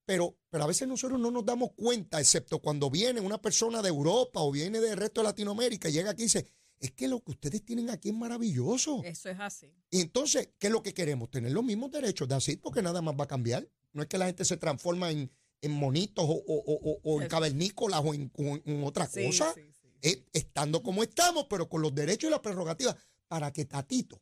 Pero, 0.06 0.38
pero 0.50 0.64
a 0.64 0.68
veces 0.68 0.88
nosotros 0.88 1.20
no 1.20 1.30
nos 1.30 1.46
damos 1.46 1.72
cuenta, 1.76 2.22
excepto 2.22 2.60
cuando 2.60 2.90
viene 2.90 3.20
una 3.20 3.42
persona 3.42 3.82
de 3.82 3.90
Europa 3.90 4.40
o 4.40 4.50
viene 4.54 4.80
del 4.80 4.96
resto 4.96 5.20
de 5.20 5.26
Latinoamérica 5.26 5.90
y 5.90 5.92
llega 5.92 6.12
aquí 6.12 6.22
y 6.22 6.26
dice, 6.28 6.48
es 6.80 6.92
que 6.92 7.10
lo 7.10 7.22
que 7.22 7.32
ustedes 7.32 7.66
tienen 7.66 7.90
aquí 7.90 8.10
es 8.10 8.16
maravilloso. 8.16 9.02
Eso 9.04 9.30
es 9.30 9.38
así. 9.38 9.74
Y 9.90 10.00
entonces, 10.00 10.50
¿qué 10.60 10.68
es 10.68 10.74
lo 10.74 10.82
que 10.82 10.94
queremos? 10.94 11.30
Tener 11.30 11.52
los 11.52 11.64
mismos 11.64 11.92
derechos 11.92 12.26
de 12.28 12.36
así, 12.36 12.56
porque 12.56 12.82
nada 12.82 13.02
más 13.02 13.16
va 13.20 13.26
a 13.26 13.28
cambiar. 13.28 13.68
No 13.92 14.02
es 14.02 14.08
que 14.08 14.18
la 14.18 14.28
gente 14.28 14.46
se 14.46 14.56
transforma 14.56 15.12
en, 15.12 15.30
en 15.62 15.72
monitos 15.72 16.26
o, 16.28 16.34
o- 16.34 16.64
o- 16.66 17.00
o- 17.04 17.22
en 17.22 17.28
cavernícolas 17.28 18.02
o 18.04 18.14
en, 18.14 18.32
en 18.66 18.84
otra 18.84 19.08
Sí, 19.08 19.26
cosa. 19.26 19.54
sí, 19.54 19.72
sí. 19.74 19.88
Es 20.02 20.24
estando 20.34 20.84
como 20.84 21.02
estamos, 21.04 21.48
pero 21.50 21.68
con 21.68 21.82
los 21.82 21.94
derechos 21.96 22.28
y 22.28 22.32
las 22.32 22.40
prerrogativas, 22.42 22.96
para 23.28 23.52
que 23.52 23.66
Tatito, 23.66 24.22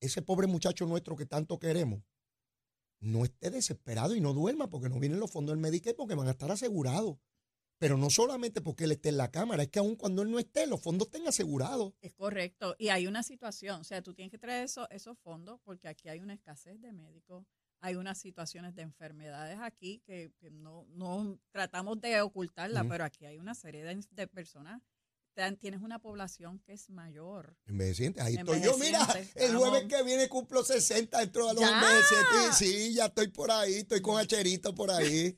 ese 0.00 0.22
pobre 0.22 0.46
muchacho 0.46 0.86
nuestro 0.86 1.16
que 1.16 1.26
tanto 1.26 1.58
queremos, 1.58 2.02
no 3.00 3.24
esté 3.24 3.50
desesperado 3.50 4.14
y 4.14 4.20
no 4.20 4.34
duerma 4.34 4.68
porque 4.68 4.88
no 4.88 4.98
vienen 5.00 5.20
los 5.20 5.30
fondos 5.30 5.54
del 5.54 5.60
Medicaid 5.62 5.96
porque 5.96 6.14
van 6.14 6.28
a 6.28 6.32
estar 6.32 6.50
asegurados. 6.50 7.18
Pero 7.78 7.96
no 7.96 8.10
solamente 8.10 8.60
porque 8.60 8.84
él 8.84 8.92
esté 8.92 9.08
en 9.08 9.16
la 9.16 9.30
Cámara, 9.30 9.62
es 9.62 9.70
que 9.70 9.78
aun 9.78 9.96
cuando 9.96 10.20
él 10.20 10.30
no 10.30 10.38
esté, 10.38 10.66
los 10.66 10.82
fondos 10.82 11.06
estén 11.08 11.26
asegurados. 11.26 11.94
Es 12.02 12.12
correcto. 12.12 12.76
Y 12.78 12.88
hay 12.88 13.06
una 13.06 13.22
situación, 13.22 13.80
o 13.80 13.84
sea, 13.84 14.02
tú 14.02 14.12
tienes 14.12 14.30
que 14.30 14.38
traer 14.38 14.64
eso, 14.64 14.86
esos 14.90 15.18
fondos 15.18 15.60
porque 15.64 15.88
aquí 15.88 16.10
hay 16.10 16.20
una 16.20 16.34
escasez 16.34 16.78
de 16.82 16.92
médicos, 16.92 17.46
hay 17.80 17.96
unas 17.96 18.18
situaciones 18.18 18.74
de 18.74 18.82
enfermedades 18.82 19.58
aquí 19.60 20.00
que, 20.00 20.32
que 20.38 20.50
no, 20.50 20.86
no 20.90 21.38
tratamos 21.50 22.00
de 22.00 22.20
ocultarla, 22.20 22.84
pero 22.84 23.04
aquí 23.04 23.26
hay 23.26 23.38
una 23.38 23.54
serie 23.54 23.84
de, 23.84 24.04
de 24.10 24.26
personas 24.26 24.82
tienes 25.58 25.80
una 25.80 25.98
población 26.00 26.58
que 26.66 26.72
es 26.74 26.90
mayor. 26.90 27.56
Envejecientes, 27.66 28.22
ahí 28.22 28.36
estoy 28.36 28.60
yo. 28.60 28.76
Mira, 28.78 29.00
el 29.36 29.56
jueves 29.56 29.82
vamos. 29.82 29.88
que 29.88 30.02
viene 30.02 30.28
cumplo 30.28 30.62
60 30.64 31.18
dentro 31.18 31.46
de 31.48 31.54
los 31.54 31.62
¡Ya! 31.62 31.74
envejecientes. 31.80 32.56
Sí, 32.58 32.94
ya 32.94 33.06
estoy 33.06 33.28
por 33.28 33.50
ahí, 33.50 33.74
estoy 33.76 34.00
con 34.02 34.18
Hacherito 34.18 34.74
por 34.74 34.90
ahí. 34.90 35.36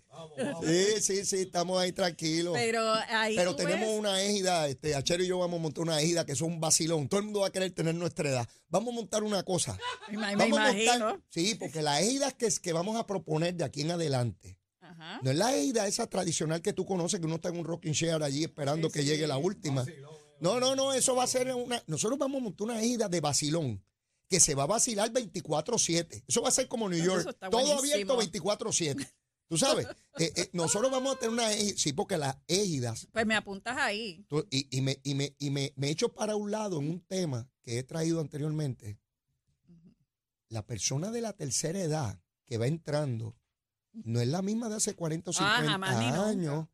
Sí, 0.62 1.00
sí, 1.00 1.24
sí, 1.24 1.36
estamos 1.42 1.80
ahí 1.80 1.92
tranquilos. 1.92 2.54
Pero 2.54 2.82
ahí 3.08 3.36
Pero 3.36 3.54
tenemos 3.56 3.88
ves- 3.88 3.98
una 3.98 4.22
égida, 4.22 4.66
este, 4.68 4.94
Achero 4.94 5.22
y 5.22 5.26
yo 5.28 5.38
vamos 5.38 5.58
a 5.58 5.62
montar 5.62 5.82
una 5.82 6.00
égida 6.00 6.24
que 6.26 6.32
es 6.32 6.40
un 6.40 6.60
vacilón. 6.60 7.08
Todo 7.08 7.20
el 7.20 7.24
mundo 7.26 7.40
va 7.40 7.46
a 7.48 7.52
querer 7.52 7.70
tener 7.72 7.94
nuestra 7.94 8.28
edad. 8.28 8.48
Vamos 8.68 8.92
a 8.92 8.96
montar 8.96 9.22
una 9.22 9.42
cosa. 9.42 9.78
Me, 10.10 10.16
me 10.18 10.36
Vamos 10.36 10.58
a 10.58 10.70
imagino. 10.72 10.92
montar, 11.06 11.20
sí, 11.28 11.54
porque 11.54 11.82
la 11.82 12.00
égida 12.00 12.30
que, 12.32 12.46
es- 12.46 12.60
que 12.60 12.72
vamos 12.72 12.96
a 12.98 13.06
proponer 13.06 13.54
de 13.54 13.64
aquí 13.64 13.82
en 13.82 13.92
adelante, 13.92 14.58
Ajá. 14.92 15.20
no 15.22 15.30
es 15.30 15.36
la 15.36 15.56
égida 15.56 15.86
esa 15.86 16.06
tradicional 16.06 16.62
que 16.62 16.72
tú 16.72 16.84
conoces, 16.86 17.18
que 17.20 17.26
uno 17.26 17.36
está 17.36 17.48
en 17.48 17.58
un 17.58 17.64
rocking 17.64 17.92
chair 17.92 18.22
allí 18.22 18.44
esperando 18.44 18.88
Sí, 18.88 18.94
que 18.94 19.00
sí. 19.02 19.06
llegue 19.08 19.26
la 19.26 19.38
última. 19.38 19.84
No, 20.40 20.58
no, 20.60 20.74
no, 20.74 20.92
eso 20.92 21.14
va 21.14 21.24
a 21.24 21.26
ser 21.28 21.54
una... 21.54 21.82
Nosotros 21.86 22.18
vamos 22.18 22.40
a 22.40 22.44
montar 22.44 22.64
una 22.66 22.80
égida 22.80 23.08
de 23.08 23.20
vacilón 23.20 23.84
que 24.28 24.40
se 24.40 24.54
va 24.54 24.64
a 24.64 24.66
vacilar 24.66 25.12
24-7. 25.12 26.24
Eso 26.26 26.42
va 26.42 26.48
a 26.48 26.52
ser 26.52 26.66
como 26.68 26.88
New 26.88 27.02
York, 27.04 27.36
todo 27.38 27.50
buenísimo. 27.50 28.14
abierto 28.14 28.20
24-7. 28.20 29.08
Tú 29.48 29.58
sabes, 29.58 29.86
Eh, 30.18 30.30
eh, 30.36 30.50
nosotros 30.52 30.90
vamos 30.90 31.14
a 31.16 31.18
tener 31.18 31.32
una 31.32 31.50
égida, 31.52 31.74
sí, 31.78 31.92
porque 31.94 32.18
las 32.18 32.36
égidas 32.46 33.08
Pues 33.12 33.24
me 33.26 33.34
apuntas 33.34 33.76
ahí. 33.78 34.24
Tú- 34.28 34.46
y, 34.50 34.66
y 34.76 34.80
me, 34.82 34.98
y, 35.02 35.14
me, 35.14 35.34
y 35.38 35.50
me, 35.50 35.72
me 35.76 35.88
echo 35.90 36.10
para 36.12 36.36
un 36.36 36.50
lado 36.50 36.78
en 36.80 36.88
un 36.90 37.00
tema 37.00 37.48
que 37.62 37.78
he 37.78 37.82
traído 37.82 38.20
anteriormente. 38.20 38.98
La 40.48 40.66
persona 40.66 41.10
de 41.10 41.20
la 41.22 41.32
tercera 41.32 41.80
edad 41.80 42.20
que 42.44 42.58
va 42.58 42.66
entrando 42.66 43.36
no 43.92 44.20
es 44.20 44.28
la 44.28 44.42
misma 44.42 44.68
de 44.68 44.76
hace 44.76 44.94
40 44.94 45.30
o 45.30 45.32
50 45.32 45.74
Ah, 45.86 46.26
años. 46.28 46.66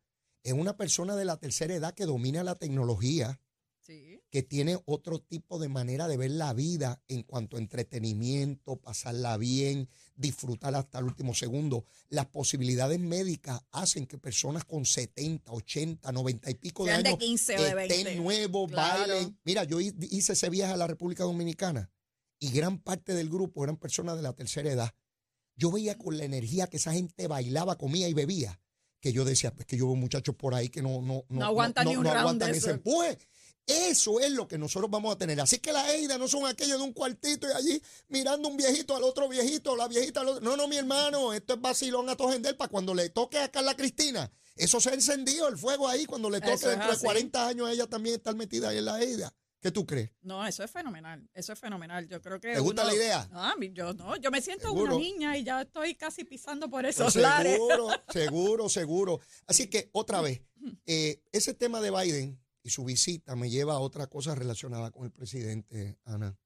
Es 0.43 0.53
una 0.53 0.77
persona 0.77 1.15
de 1.15 1.25
la 1.25 1.37
tercera 1.37 1.73
edad 1.75 1.93
que 1.93 2.05
domina 2.05 2.43
la 2.43 2.55
tecnología, 2.55 3.39
Sí. 3.81 4.21
que 4.29 4.43
tiene 4.43 4.79
otro 4.85 5.19
tipo 5.19 5.57
de 5.57 5.67
manera 5.67 6.07
de 6.07 6.15
ver 6.15 6.31
la 6.31 6.53
vida 6.53 7.01
en 7.07 7.23
cuanto 7.23 7.57
a 7.57 7.59
entretenimiento, 7.59 8.77
pasarla 8.77 9.35
bien, 9.37 9.89
disfrutar 10.15 10.75
hasta 10.75 10.99
el 10.99 11.05
último 11.05 11.33
segundo. 11.33 11.85
Las 12.09 12.27
posibilidades 12.27 12.99
médicas 12.99 13.61
hacen 13.71 14.05
que 14.05 14.17
personas 14.17 14.63
con 14.63 14.85
70, 14.85 15.51
80, 15.51 16.11
90 16.11 16.51
y 16.51 16.53
pico 16.55 16.85
de 16.85 16.91
de 16.91 16.97
años 16.97 17.17
15 17.17 17.57
o 17.57 17.63
de 17.63 17.73
20. 17.73 17.95
estén 18.01 18.23
nuevos, 18.23 18.69
Claro. 18.71 18.99
bailen. 19.11 19.39
Mira, 19.43 19.63
yo 19.63 19.79
hi- 19.81 19.95
hice 20.11 20.33
ese 20.33 20.49
viaje 20.49 20.73
a 20.73 20.77
la 20.77 20.87
República 20.87 21.23
Dominicana 21.23 21.89
y 22.39 22.51
gran 22.51 22.77
parte 22.79 23.13
del 23.15 23.29
grupo 23.29 23.63
eran 23.63 23.77
personas 23.77 24.15
de 24.17 24.21
la 24.23 24.33
tercera 24.33 24.71
edad. 24.71 24.93
Yo 25.59 25.71
veía 25.71 25.97
con 25.97 26.17
la 26.17 26.23
energía 26.23 26.67
que 26.67 26.77
esa 26.77 26.93
gente 26.93 27.27
bailaba, 27.27 27.77
comía 27.77 28.07
y 28.07 28.13
bebía, 28.13 28.57
que 29.01 29.11
yo 29.11 29.25
decía, 29.25 29.53
pues 29.53 29.67
que 29.67 29.75
yo 29.75 29.87
veo 29.87 29.95
muchachos 29.95 30.33
por 30.35 30.55
ahí 30.55 30.69
que 30.69 30.81
no, 30.81 31.01
no, 31.01 31.25
No 31.27 31.45
aguantan 31.45 31.85
ni 31.85 31.97
un 31.97 32.05
round 32.05 32.17
aguantan 32.17 32.51
de 32.53 32.57
ese 32.57 32.67
eso. 32.67 32.75
empuje. 32.75 33.17
Eso 33.67 34.19
es 34.19 34.31
lo 34.31 34.47
que 34.47 34.57
nosotros 34.57 34.89
vamos 34.89 35.13
a 35.13 35.17
tener. 35.17 35.39
Así 35.41 35.59
que 35.59 35.73
las 35.73 35.89
EIDA 35.89 36.17
no 36.17 36.27
son 36.29 36.47
aquellos 36.47 36.79
de 36.79 36.83
un 36.83 36.93
cuartito 36.93 37.45
y 37.47 37.51
allí 37.51 37.83
mirando 38.07 38.47
un 38.47 38.57
viejito 38.57 38.95
al 38.95 39.03
otro 39.03 39.27
viejito, 39.27 39.75
la 39.75 39.87
viejita 39.87 40.21
al 40.21 40.29
otro. 40.29 40.41
No, 40.41 40.55
no, 40.55 40.67
mi 40.67 40.77
hermano, 40.77 41.33
esto 41.33 41.55
es 41.55 41.61
vacilón 41.61 42.09
a 42.09 42.15
tojender 42.15 42.55
para 42.57 42.69
cuando 42.69 42.95
le 42.95 43.09
toque 43.09 43.37
a 43.37 43.51
Carla 43.51 43.75
Cristina. 43.75 44.31
Eso 44.55 44.79
se 44.79 44.89
ha 44.89 44.93
encendido 44.93 45.47
el 45.47 45.57
fuego 45.57 45.87
ahí 45.87 46.05
cuando 46.05 46.29
le 46.29 46.39
toque 46.39 46.53
Eso 46.53 46.65
es 46.65 46.71
dentro 46.71 46.87
de 46.87 46.95
así. 46.95 47.05
40 47.05 47.47
años 47.47 47.69
ella 47.69 47.85
también 47.85 48.15
estar 48.15 48.35
metida 48.35 48.69
ahí 48.69 48.77
en 48.79 48.85
la 48.85 49.01
EIDA. 49.01 49.33
¿Qué 49.61 49.71
tú 49.71 49.85
crees? 49.85 50.11
No, 50.21 50.45
eso 50.47 50.63
es 50.63 50.71
fenomenal. 50.71 51.29
Eso 51.33 51.51
es 51.51 51.59
fenomenal. 51.59 52.07
Yo 52.07 52.21
creo 52.21 52.39
que. 52.39 52.53
¿Te 52.53 52.59
gusta 52.59 52.83
uno- 52.83 52.91
la 52.91 52.95
idea? 52.95 53.27
No, 53.31 53.43
a 53.43 53.55
mí- 53.57 53.71
yo 53.73 53.93
no. 53.93 54.15
Yo 54.17 54.31
me 54.31 54.41
siento 54.41 54.67
Seguro. 54.67 54.95
una 54.95 55.03
niña 55.03 55.37
y 55.37 55.43
ya 55.43 55.61
estoy 55.63 55.95
casi 55.95 56.23
pisando 56.23 56.69
por 56.69 56.83
Pues 56.83 56.95
esos 56.95 57.15
lares. 57.17 57.53
seguro, 57.53 57.89
seguro, 58.09 58.69
seguro. 58.69 59.19
Así 59.47 59.67
que 59.69 59.89
otra 59.91 60.21
vez, 60.21 60.41
eh, 60.85 61.21
ese 61.33 61.53
tema 61.53 61.81
de 61.81 61.91
Biden 61.91 62.41
y 62.63 62.69
su 62.69 62.85
visita 62.85 63.35
me 63.35 63.49
lleva 63.49 63.73
a 63.73 63.79
otra 63.79 64.07
cosa 64.07 64.33
relacionada 64.33 64.91
con 64.91 65.03
el 65.05 65.11
presidente, 65.11 65.97
Ana. 66.05 66.37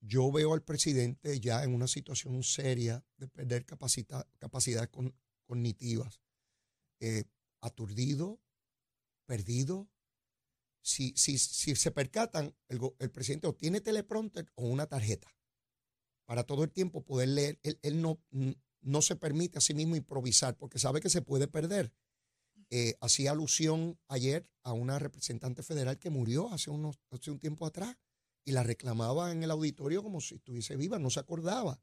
Yo 0.00 0.30
veo 0.30 0.52
al 0.52 0.62
presidente 0.62 1.40
ya 1.40 1.64
en 1.64 1.74
una 1.74 1.88
situación 1.88 2.42
seria 2.42 3.04
de 3.16 3.26
perder 3.26 3.64
capacita- 3.64 4.28
capacidades 4.38 4.90
con- 4.90 5.16
cognitivas, 5.46 6.20
eh, 7.00 7.24
aturdido, 7.60 8.40
perdido. 9.26 9.88
Si, 10.84 11.14
si, 11.16 11.38
si 11.38 11.74
se 11.74 11.90
percatan, 11.90 12.54
el, 12.68 12.78
el 12.98 13.10
presidente 13.10 13.46
o 13.46 13.54
tiene 13.54 13.80
teleprompter 13.80 14.52
o 14.54 14.66
una 14.66 14.86
tarjeta 14.86 15.34
para 16.26 16.44
todo 16.44 16.64
el 16.64 16.70
tiempo 16.70 17.04
poder 17.04 17.30
leer. 17.30 17.58
Él, 17.62 17.78
él 17.82 18.02
no, 18.02 18.20
no 18.82 19.02
se 19.02 19.16
permite 19.16 19.58
a 19.58 19.62
sí 19.62 19.74
mismo 19.74 19.96
improvisar 19.96 20.56
porque 20.56 20.78
sabe 20.78 21.00
que 21.00 21.10
se 21.10 21.22
puede 21.22 21.48
perder. 21.48 21.92
Eh, 22.70 22.96
hacía 23.00 23.30
alusión 23.30 23.98
ayer 24.08 24.48
a 24.62 24.72
una 24.72 24.98
representante 24.98 25.62
federal 25.62 25.98
que 25.98 26.10
murió 26.10 26.52
hace, 26.52 26.70
unos, 26.70 26.98
hace 27.10 27.30
un 27.30 27.38
tiempo 27.38 27.66
atrás 27.66 27.96
y 28.44 28.52
la 28.52 28.62
reclamaba 28.62 29.32
en 29.32 29.42
el 29.42 29.50
auditorio 29.50 30.02
como 30.02 30.20
si 30.20 30.34
estuviese 30.34 30.76
viva, 30.76 30.98
no 30.98 31.10
se 31.10 31.20
acordaba. 31.20 31.80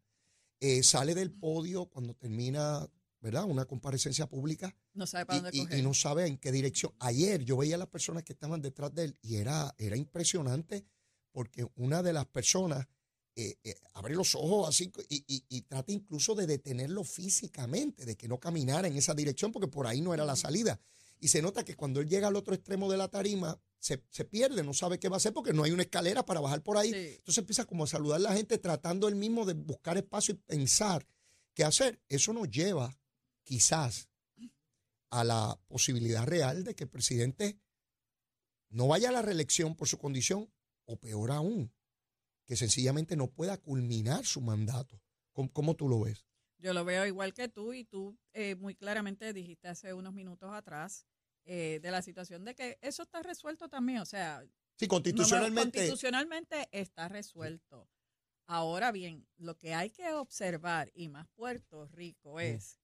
Eh, 0.60 0.84
sale 0.84 1.16
del 1.16 1.32
podio 1.32 1.88
cuando 1.88 2.14
termina, 2.14 2.88
¿verdad? 3.22 3.46
Una 3.46 3.66
comparecencia 3.66 4.28
pública 4.28 4.76
No 4.94 5.06
sabe 5.08 5.26
para 5.26 5.38
y, 5.40 5.42
dónde 5.42 5.58
y- 5.58 5.62
coger. 5.64 5.80
y 5.80 5.82
no 5.84 5.94
sabe 5.94 6.28
en 6.28 6.38
qué 6.38 6.52
dirección. 6.52 6.92
Ayer 7.00 7.44
yo 7.46 7.56
veía 7.58 7.76
a 7.76 7.78
las 7.78 7.88
personas 7.88 8.24
que 8.24 8.34
estaban 8.34 8.62
detrás 8.62 8.94
de 8.94 9.06
él 9.06 9.18
y 9.22 9.36
era, 9.36 9.74
era 9.78 9.96
impresionante 9.96 10.86
porque 11.32 11.66
una 11.76 12.04
de 12.04 12.14
las 12.14 12.26
personas 12.26 12.88
eh, 13.36 13.56
eh, 13.64 13.76
abre 13.94 14.14
los 14.16 14.36
ojos 14.36 14.68
así 14.68 14.92
y, 15.08 15.24
y- 15.28 15.46
y 15.48 15.62
trata 15.62 15.92
incluso 15.94 16.36
de 16.36 16.46
detenerlo 16.48 17.04
físicamente, 17.06 18.06
de 18.06 18.18
que 18.18 18.28
no 18.28 18.40
caminara 18.40 18.88
en 18.88 18.98
esa 18.98 19.14
dirección 19.14 19.52
porque 19.54 19.70
por 19.70 19.88
ahí 19.88 20.02
no 20.02 20.14
era 20.14 20.26
la 20.26 20.36
salida. 20.36 20.80
Y 21.20 21.28
se 21.30 21.42
nota 21.42 21.64
que 21.64 21.76
cuando 21.76 22.02
él 22.02 22.10
llega 22.10 22.28
al 22.28 22.36
otro 22.36 22.54
extremo 22.56 22.92
de 22.92 22.98
la 22.98 23.08
tarima, 23.08 23.58
se, 23.80 24.04
se 24.10 24.26
pierde, 24.26 24.64
no 24.64 24.74
sabe 24.74 25.00
qué 25.00 25.08
va 25.08 25.16
a 25.16 25.18
hacer 25.18 25.32
porque 25.34 25.54
no 25.54 25.64
hay 25.64 25.72
una 25.72 25.84
escalera 25.84 26.26
para 26.26 26.40
bajar 26.42 26.62
por 26.62 26.78
ahí. 26.78 26.92
Sí. 26.92 26.98
Entonces 27.20 27.38
empieza 27.38 27.66
como 27.66 27.84
a 27.84 27.88
saludar 27.88 28.18
a 28.18 28.24
la 28.24 28.34
gente 28.34 28.58
tratando 28.58 29.08
él 29.08 29.16
mismo 29.16 29.46
de 29.46 29.54
buscar 29.54 29.98
espacio 29.98 30.34
y 30.34 30.38
pensar 30.38 31.08
qué 31.54 31.64
hacer. 31.64 32.02
Eso 32.10 32.34
nos 32.34 32.50
lleva 32.50 32.98
quizás 33.44 34.10
a 35.10 35.24
la 35.24 35.60
posibilidad 35.68 36.26
real 36.26 36.64
de 36.64 36.76
que 36.76 36.86
el 36.86 36.90
presidente 36.90 37.60
no 38.70 38.88
vaya 38.88 39.10
a 39.10 39.12
la 39.12 39.22
reelección 39.22 39.76
por 39.76 39.88
su 39.88 39.98
condición 39.98 40.52
o 40.86 40.98
peor 40.98 41.32
aún, 41.32 41.74
que 42.46 42.56
sencillamente 42.56 43.16
no 43.16 43.28
pueda 43.28 43.58
culminar 43.58 44.26
su 44.26 44.42
mandato. 44.42 45.02
¿Cómo, 45.34 45.52
cómo 45.52 45.76
tú 45.76 45.90
lo 45.90 46.02
ves? 46.02 46.26
Yo 46.58 46.74
lo 46.74 46.86
veo 46.86 47.06
igual 47.06 47.34
que 47.34 47.48
tú 47.48 47.74
y 47.74 47.84
tú 47.84 48.18
eh, 48.34 48.56
muy 48.56 48.76
claramente 48.76 49.34
dijiste 49.34 49.68
hace 49.68 49.94
unos 49.94 50.14
minutos 50.14 50.54
atrás 50.54 51.06
eh, 51.44 51.80
de 51.82 51.92
la 51.92 52.02
situación 52.02 52.46
de 52.46 52.56
que 52.56 52.78
eso 52.82 53.04
está 53.04 53.22
resuelto 53.24 53.68
también. 53.68 54.00
O 54.00 54.06
sea, 54.06 54.44
Sí, 54.78 54.86
no 54.86 54.90
constitucionalmente. 54.90 55.78
constitucionalmente 55.80 56.70
está 56.72 57.08
resuelto. 57.08 57.90
Ahora 58.48 58.92
bien, 58.92 59.28
lo 59.38 59.58
que 59.58 59.74
hay 59.74 59.90
que 59.92 60.12
observar, 60.14 60.92
y 60.94 61.08
más 61.08 61.28
Puerto 61.36 61.88
Rico, 61.88 62.40
es 62.40 62.81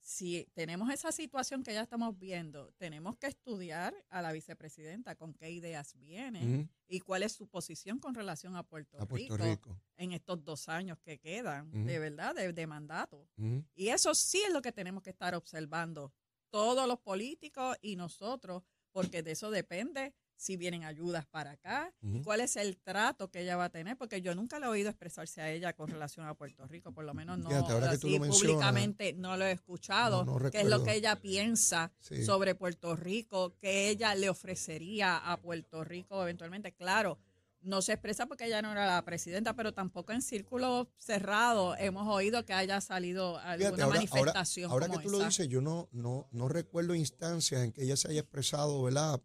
si 0.00 0.48
tenemos 0.54 0.90
esa 0.90 1.12
situación 1.12 1.62
que 1.62 1.74
ya 1.74 1.82
estamos 1.82 2.18
viendo, 2.18 2.72
tenemos 2.78 3.16
que 3.18 3.26
estudiar 3.26 3.94
a 4.08 4.22
la 4.22 4.32
vicepresidenta 4.32 5.14
con 5.14 5.34
qué 5.34 5.50
ideas 5.50 5.94
viene 5.98 6.68
y 6.88 7.00
cuál 7.00 7.22
es 7.22 7.32
su 7.32 7.46
posición 7.46 7.98
con 7.98 8.14
relación 8.14 8.56
a 8.56 8.62
Puerto, 8.62 8.96
a 9.00 9.06
Puerto 9.06 9.36
Rico, 9.36 9.70
Rico. 9.70 9.80
en 9.96 10.12
estos 10.12 10.42
dos 10.42 10.68
años 10.68 10.98
que 11.00 11.18
quedan, 11.18 11.70
de 11.86 11.98
verdad, 11.98 12.34
de, 12.34 12.52
de 12.52 12.66
mandato. 12.66 13.28
Y 13.74 13.88
eso 13.88 14.14
sí 14.14 14.42
es 14.46 14.52
lo 14.52 14.62
que 14.62 14.72
tenemos 14.72 15.02
que 15.02 15.10
estar 15.10 15.34
observando, 15.34 16.12
todos 16.48 16.88
los 16.88 16.98
políticos 16.98 17.76
y 17.80 17.96
nosotros, 17.96 18.64
porque 18.90 19.22
de 19.22 19.32
eso 19.32 19.50
depende 19.50 20.14
si 20.40 20.56
vienen 20.56 20.84
ayudas 20.84 21.26
para 21.26 21.50
acá, 21.50 21.92
cuál 22.24 22.40
es 22.40 22.56
el 22.56 22.78
trato 22.78 23.30
que 23.30 23.42
ella 23.42 23.56
va 23.58 23.64
a 23.66 23.68
tener, 23.68 23.98
porque 23.98 24.22
yo 24.22 24.34
nunca 24.34 24.58
le 24.58 24.64
he 24.64 24.68
oído 24.70 24.88
expresarse 24.88 25.42
a 25.42 25.50
ella 25.50 25.74
con 25.74 25.88
relación 25.88 26.26
a 26.26 26.32
Puerto 26.34 26.66
Rico, 26.66 26.92
por 26.92 27.04
lo 27.04 27.12
menos 27.12 27.38
no 27.38 27.50
así 27.50 28.18
públicamente 28.18 29.12
no 29.12 29.36
lo 29.36 29.44
he 29.44 29.52
escuchado, 29.52 30.24
no- 30.24 30.38
no 30.38 30.50
qué 30.50 30.62
es 30.62 30.66
lo 30.66 30.82
que 30.82 30.94
ella 30.94 31.16
piensa 31.16 31.92
Sí. 31.98 32.24
sobre 32.24 32.54
Puerto 32.54 32.96
Rico, 32.96 33.54
que 33.58 33.90
ella 33.90 34.14
le 34.14 34.30
ofrecería 34.30 35.18
a 35.18 35.36
Puerto 35.36 35.84
Rico 35.84 36.22
eventualmente. 36.22 36.72
Claro, 36.72 37.18
no 37.62 37.82
se 37.82 37.92
expresa 37.92 38.24
porque 38.26 38.46
ella 38.46 38.62
no 38.62 38.72
era 38.72 38.86
la 38.86 39.04
presidenta, 39.04 39.54
pero 39.54 39.74
tampoco 39.74 40.12
en 40.12 40.22
círculos 40.22 40.88
cerrados 40.96 41.76
hemos 41.78 42.08
oído 42.08 42.46
que 42.46 42.54
haya 42.54 42.80
salido 42.80 43.36
alguna 43.38 43.56
Fíjate, 43.58 43.82
ahora, 43.82 43.96
manifestación 43.96 44.70
ahora 44.70 44.86
como 44.86 45.00
que 45.00 45.04
tú 45.04 45.10
lo 45.10 45.18
dices, 45.26 45.48
yo 45.48 45.60
no, 45.60 45.90
no, 45.92 46.28
no 46.32 46.48
recuerdo 46.48 46.94
instancias 46.94 47.62
en 47.62 47.72
que 47.72 47.82
ella 47.82 47.98
se 47.98 48.08
haya 48.08 48.20
expresado, 48.20 48.82
¿verdad? 48.82 49.20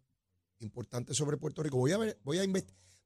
Importante 0.60 1.14
sobre 1.14 1.36
Puerto 1.36 1.62
Rico. 1.62 1.76
Voy 1.76 1.92
a 1.92 1.98
ver, 1.98 2.18
voy 2.24 2.38
a 2.38 2.44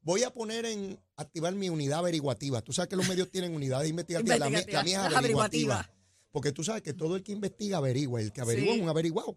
voy 0.02 0.22
a 0.22 0.32
poner 0.32 0.64
en 0.66 0.98
activar 1.16 1.54
mi 1.54 1.68
unidad 1.68 1.98
averiguativa. 2.00 2.62
Tú 2.62 2.72
sabes 2.72 2.88
que 2.88 2.96
los 2.96 3.08
medios 3.08 3.30
tienen 3.30 3.54
unidades 3.54 3.90
investigativas. 3.90 4.38
La, 4.38 4.48
mía- 4.50 4.64
la 4.68 4.82
mía 4.84 5.06
es 5.08 5.14
averiguativa. 5.16 5.90
Porque 6.30 6.52
tú 6.52 6.62
sabes 6.62 6.82
que 6.82 6.94
todo 6.94 7.16
el 7.16 7.22
que 7.22 7.32
investiga 7.32 7.78
averigua. 7.78 8.20
El 8.20 8.32
que 8.32 8.40
averigua 8.40 8.72
Sí. 8.72 8.78
es 8.78 8.82
un 8.84 8.88
averiguado. 8.88 9.32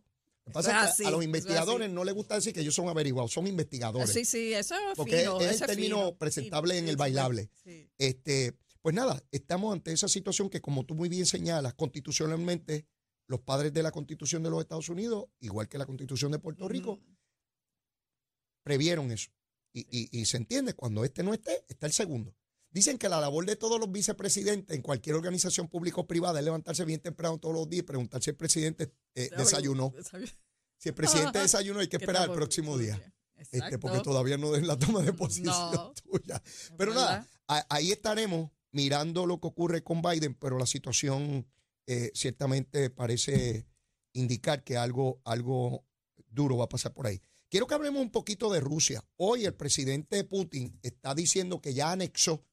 Lo 0.46 0.46
que 0.46 0.51
pasa 0.51 0.72
es 0.72 0.77
que 0.86 0.91
así, 0.91 1.03
a 1.05 1.12
los 1.12 1.24
investigadores 1.24 1.89
no 1.89 2.03
les 2.03 2.13
gusta 2.13 2.36
decir 2.36 2.53
que 2.53 2.60
ellos 2.60 2.75
son 2.75 2.88
averiguados, 2.89 3.32
son 3.32 3.48
investigadores. 3.48 4.12
Sí, 4.12 4.25
sí, 4.25 4.53
eso 4.53 4.75
es 4.75 4.98
Porque 4.98 5.20
fino, 5.22 5.39
es 5.41 5.62
el 5.62 5.67
término 5.67 5.96
fino. 5.98 6.15
presentable 6.17 6.77
en 6.77 6.88
el 6.89 6.98
bailable. 6.98 7.50
sí. 7.63 7.89
Este, 7.98 8.53
pues 8.82 8.93
nada, 8.93 9.24
estamos 9.32 9.72
ante 9.72 9.93
esa 9.93 10.10
situación 10.10 10.50
que, 10.50 10.60
como 10.60 10.86
tú 10.86 10.93
muy 10.96 11.08
bien 11.08 11.25
señalas, 11.25 11.74
constitucionalmente, 11.75 12.86
los 13.27 13.39
padres 13.39 13.72
de 13.74 13.82
la 13.82 13.91
Constitución 13.91 14.43
de 14.43 14.50
los 14.50 14.60
Estados 14.60 14.89
Unidos, 14.89 15.27
igual 15.39 15.70
que 15.70 15.77
la 15.77 15.86
Constitución 15.86 16.32
de 16.34 16.39
Puerto 16.39 16.67
Rico. 16.67 17.00
Previeron 18.63 19.12
eso. 19.12 19.29
Y, 19.74 19.82
y- 19.89 20.10
y 20.22 20.25
se 20.25 20.38
entiende, 20.38 20.74
cuando 20.74 21.03
este 21.03 21.24
no 21.24 21.34
esté, 21.34 21.65
está 21.67 21.88
el 21.88 21.93
segundo. 21.93 22.36
Dicen 22.70 22.98
que 22.98 23.08
la 23.10 23.20
labor 23.22 23.46
de 23.46 23.55
todos 23.55 23.79
los 23.79 23.91
vicepresidentes 23.91 24.75
en 24.75 24.82
cualquier 24.82 25.15
organización 25.15 25.67
pública 25.67 26.01
o 26.01 26.08
privada 26.08 26.39
es 26.39 26.46
levantarse 26.46 26.86
bien 26.86 27.00
temprano 27.00 27.38
todos 27.38 27.53
los 27.53 27.70
días 27.70 27.82
y 27.84 27.86
preguntar 27.86 28.22
si 28.24 28.32
el 28.32 28.36
presidente 28.36 28.91
eh, 29.15 29.29
desayunó. 29.38 29.93
Si 30.77 30.89
el 30.89 30.96
presidente 30.96 31.39
desayunó, 31.39 31.79
hay 31.79 31.88
que 31.88 31.98
¿Qué 31.98 32.05
esperar 32.05 32.27
por- 32.27 32.36
próximo 32.38 32.77
día. 32.77 33.00
Este, 33.51 33.77
porque 33.77 34.00
todavía 34.00 34.38
no 34.38 34.55
es 34.55 34.65
la 34.65 34.77
toma 34.79 35.01
de 35.01 35.12
posición 35.13 35.53
No. 35.74 35.91
tuya. 36.12 36.41
Pero 36.77 36.93
nada, 36.93 37.27
ahí 37.70 37.91
estaremos 37.91 38.50
mirando 38.72 39.25
lo 39.25 39.39
que 39.39 39.48
ocurre 39.48 39.84
con 39.84 40.01
Biden, 40.01 40.34
pero 40.34 40.58
la 40.58 40.65
situación 40.65 41.46
eh, 41.88 42.12
ciertamente 42.15 42.89
parece 42.89 43.67
indicar 44.13 44.63
que 44.63 44.77
algo, 44.77 45.20
algo 45.25 45.86
duro 46.29 46.58
va 46.58 46.65
a 46.65 46.70
pasar 46.70 46.93
por 46.93 47.05
ahí. 47.08 47.22
Quiero 47.53 47.67
que 47.67 47.75
hablemos 47.75 48.01
un 48.01 48.10
poquito 48.10 48.51
de 48.51 48.60
Rusia. 48.60 49.05
Hoy 49.15 49.45
el 49.45 49.53
presidente 49.53 50.24
Putin 50.24 50.79
está 50.81 51.13
diciendo 51.13 51.62
que 51.62 51.75
ya 51.75 51.91
anexó 51.91 52.43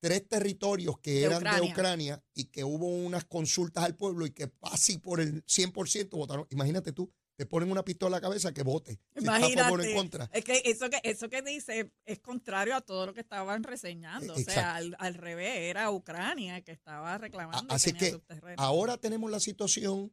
tres 0.00 0.28
territorios 0.28 0.98
que 0.98 1.12
De 1.12 1.22
eran 1.26 1.44
de 1.44 1.70
Ucrania. 1.70 2.20
Y 2.34 2.46
que 2.46 2.64
hubo 2.64 2.88
unas 2.88 3.26
consultas 3.26 3.84
al 3.84 3.94
pueblo 3.94 4.26
y 4.26 4.32
que 4.32 4.50
casi 4.60 4.98
por 4.98 5.20
el 5.20 5.44
100% 5.46 6.10
votaron. 6.16 6.48
Imagínate 6.50 6.90
tú, 6.92 7.12
te 7.36 7.46
ponen 7.46 7.70
una 7.70 7.84
pistola 7.84 8.16
a 8.16 8.18
la 8.18 8.22
cabeza 8.22 8.52
que 8.52 8.64
vote. 8.64 8.98
Si 9.14 9.18
en 9.20 9.22
Imagínate. 9.22 9.94
contra. 9.94 10.28
Es 10.32 10.42
que 10.44 10.62
eso 10.64 10.90
que 10.90 10.98
eso 11.04 11.28
que 11.28 11.40
dice 11.40 11.92
es 12.04 12.18
contrario 12.18 12.74
a 12.74 12.80
todo 12.80 13.06
lo 13.06 13.14
que 13.14 13.20
estaban 13.20 13.62
reseñando. 13.62 14.34
Eh, 14.34 14.44
O 14.48 14.50
sea, 14.50 14.74
al, 14.74 14.96
al 14.98 15.14
revés, 15.14 15.58
era 15.58 15.92
Ucrania 15.92 16.60
que 16.62 16.72
estaba 16.72 17.18
reclamando. 17.18 17.72
así 17.72 17.92
que 17.92 18.10
sus 18.10 18.24
terrenos. 18.26 18.58
Ahora 18.58 18.96
tenemos 18.96 19.30
la 19.30 19.38
situación 19.38 20.12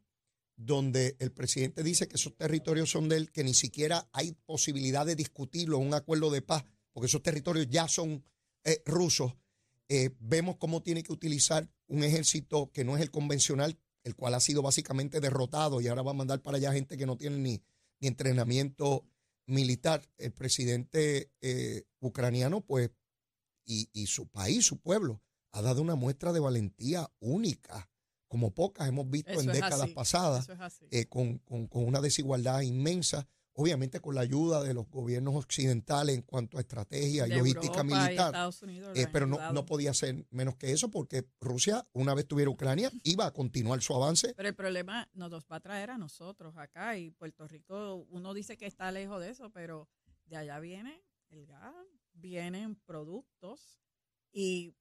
donde 0.63 1.15
el 1.19 1.31
presidente 1.31 1.83
dice 1.83 2.07
que 2.07 2.17
esos 2.17 2.35
territorios 2.37 2.91
son 2.91 3.09
de 3.09 3.17
él, 3.17 3.31
que 3.31 3.43
ni 3.43 3.53
siquiera 3.53 4.07
hay 4.13 4.33
posibilidad 4.45 5.05
de 5.05 5.15
discutirlo 5.15 5.77
en 5.77 5.87
un 5.87 5.93
acuerdo 5.93 6.29
de 6.29 6.41
paz, 6.41 6.65
porque 6.93 7.07
esos 7.07 7.23
territorios 7.23 7.67
ya 7.69 7.87
son 7.87 8.23
eh, 8.63 8.81
rusos. 8.85 9.33
Eh, 9.89 10.11
vemos 10.19 10.57
cómo 10.57 10.83
tiene 10.83 11.03
que 11.03 11.11
utilizar 11.11 11.69
un 11.87 12.03
ejército 12.03 12.71
que 12.71 12.83
no 12.83 12.95
es 12.95 13.01
el 13.01 13.09
convencional, 13.09 13.77
el 14.03 14.15
cual 14.15 14.35
ha 14.35 14.39
sido 14.39 14.61
básicamente 14.61 15.19
derrotado 15.19 15.81
y 15.81 15.87
ahora 15.87 16.03
va 16.03 16.11
a 16.11 16.15
mandar 16.15 16.41
para 16.41 16.57
allá 16.57 16.71
gente 16.71 16.97
que 16.97 17.05
no 17.05 17.17
tiene 17.17 17.37
ni, 17.37 17.61
entrenamiento 17.99 19.05
militar. 19.47 20.01
El 20.17 20.31
presidente 20.31 21.31
eh, 21.41 21.83
ucraniano, 21.99 22.61
pues, 22.61 22.91
y, 23.65 23.89
y 23.93 24.07
su 24.07 24.27
país, 24.27 24.65
su 24.65 24.79
pueblo, 24.79 25.21
ha 25.51 25.61
dado 25.61 25.81
una 25.81 25.95
muestra 25.95 26.31
de 26.33 26.39
valentía 26.39 27.11
única, 27.19 27.90
como 28.31 28.51
pocas 28.53 28.87
hemos 28.87 29.09
visto 29.09 29.29
Eso 29.31 29.41
en 29.41 29.47
décadas 29.47 29.81
así, 29.81 29.93
pasadas, 29.93 30.47
es 30.47 30.79
eh, 30.89 31.05
con, 31.09 31.39
con- 31.39 31.67
con 31.67 31.83
una 31.83 31.99
desigualdad 31.99 32.61
inmensa, 32.61 33.27
obviamente 33.51 33.99
con 33.99 34.15
la 34.15 34.21
ayuda 34.21 34.63
de 34.63 34.73
los 34.73 34.87
gobiernos 34.89 35.35
occidentales 35.35 36.15
en 36.15 36.21
cuanto 36.21 36.57
a 36.57 36.61
estrategia 36.61 37.27
y 37.27 37.31
logística 37.31 37.81
Europa 37.81 37.83
militar. 37.83 38.53
Unidos 38.61 38.97
Eh, 38.97 39.07
pero 39.11 39.27
no, 39.27 39.51
no 39.51 39.65
podía 39.65 39.93
ser 39.93 40.25
menos 40.29 40.55
que 40.55 40.71
eso 40.71 40.89
porque 40.89 41.27
Rusia, 41.41 41.85
una 41.91 42.13
vez 42.13 42.25
tuviera 42.25 42.49
Ucrania, 42.49 42.89
iba 43.03 43.25
a 43.25 43.33
continuar 43.33 43.81
su 43.81 43.93
avance. 43.93 44.33
Pero 44.37 44.47
el 44.47 44.55
problema 44.55 45.09
nos 45.11 45.29
los 45.29 45.45
va 45.51 45.57
a 45.57 45.59
traer 45.59 45.89
a 45.91 45.97
nosotros 45.97 46.55
acá 46.55 46.97
y 46.97 47.11
Puerto 47.11 47.45
Rico, 47.49 48.07
uno 48.11 48.33
dice 48.33 48.55
que 48.55 48.65
está 48.65 48.89
lejos 48.93 49.19
de 49.19 49.29
eso, 49.31 49.49
pero 49.51 49.89
de 50.27 50.37
allá 50.37 50.57
viene 50.61 51.03
el 51.31 51.47
gas, 51.47 51.75
vienen 52.13 52.75
productos 52.85 53.81
y, 54.31 54.73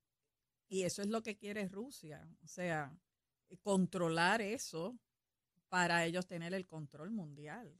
y 0.69 0.83
eso 0.85 1.02
es 1.02 1.09
lo 1.09 1.25
que 1.25 1.37
quiere 1.37 1.66
Rusia, 1.69 2.28
o 2.45 2.47
sea, 2.47 2.97
controlar 3.59 4.40
eso 4.40 4.99
para 5.69 6.04
ellos 6.04 6.26
tener 6.26 6.52
el 6.54 6.66
control 6.66 7.11
mundial 7.11 7.78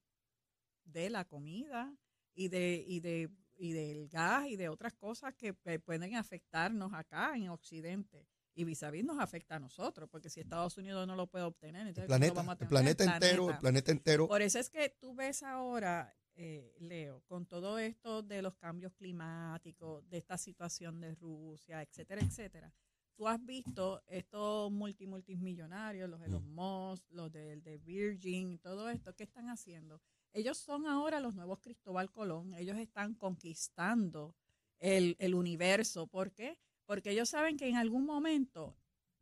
de 0.85 1.11
la 1.11 1.25
comida 1.25 1.95
y 2.35 2.49
de 2.49 2.85
y 2.87 3.01
de 3.01 3.31
y 3.57 3.73
del 3.73 4.09
gas 4.09 4.47
y 4.49 4.57
de 4.57 4.69
otras 4.69 4.95
cosas 4.95 5.35
que 5.35 5.53
pe- 5.53 5.79
pueden 5.79 6.15
afectarnos 6.17 6.93
acá 6.95 7.33
en 7.37 7.49
Occidente 7.51 8.27
y 8.55 8.65
vis 8.65 8.83
a 8.83 8.91
vis 8.91 9.05
nos 9.05 9.21
afecta 9.21 9.57
a 9.57 9.59
nosotros 9.59 10.09
porque 10.11 10.31
si 10.31 10.41
Estados 10.41 10.77
Unidos 10.79 11.07
no 11.07 11.15
lo 11.15 11.27
puede 11.27 11.45
obtener 11.45 11.87
entonces 11.87 12.07
¿cómo 12.09 12.15
lo 12.27 12.35
planeta, 12.35 12.35
vamos 12.35 12.61
a 12.61 12.63
el 12.65 12.69
planeta 12.69 13.05
entero, 13.05 13.33
el 13.33 13.37
planeta. 13.39 13.61
planeta 13.61 13.93
entero. 13.93 14.29
Por 14.29 14.43
eso 14.43 14.59
es 14.59 14.71
que 14.71 14.89
tú 15.01 15.15
ves 15.15 15.43
ahora, 15.43 16.15
eh, 16.35 16.75
Leo, 16.81 17.23
con 17.27 17.45
todo 17.47 17.79
esto 17.79 18.23
de 18.23 18.41
los 18.41 18.57
cambios 18.57 18.95
climáticos, 18.95 20.09
de 20.09 20.19
esta 20.19 20.39
situación 20.39 21.01
de 21.01 21.15
Rusia, 21.15 21.83
etcétera, 21.83 22.23
etcétera. 22.23 22.73
Tú 23.21 23.29
has 23.29 23.45
visto 23.45 24.03
estos 24.09 24.73
multi 24.73 25.07
multimillonarios, 25.07 26.09
los 26.09 26.23
Elon 26.23 26.55
Musk, 26.55 27.05
los 27.11 27.31
de, 27.31 27.61
de 27.61 27.77
Virgin, 27.77 28.59
todo 28.61 28.89
esto, 28.89 29.15
¿qué 29.15 29.25
están 29.25 29.51
haciendo? 29.51 30.01
Ellos 30.33 30.57
son 30.57 30.87
ahora 30.87 31.21
los 31.21 31.35
nuevos 31.35 31.59
Cristóbal 31.61 32.11
Colón, 32.11 32.55
ellos 32.55 32.79
están 32.79 33.13
conquistando 33.13 34.35
el, 34.79 35.17
el 35.19 35.35
universo. 35.35 36.07
¿Por 36.07 36.33
qué? 36.33 36.57
Porque 36.87 37.11
ellos 37.11 37.29
saben 37.29 37.59
que 37.59 37.69
en 37.69 37.77
algún 37.77 38.07
momento 38.07 38.75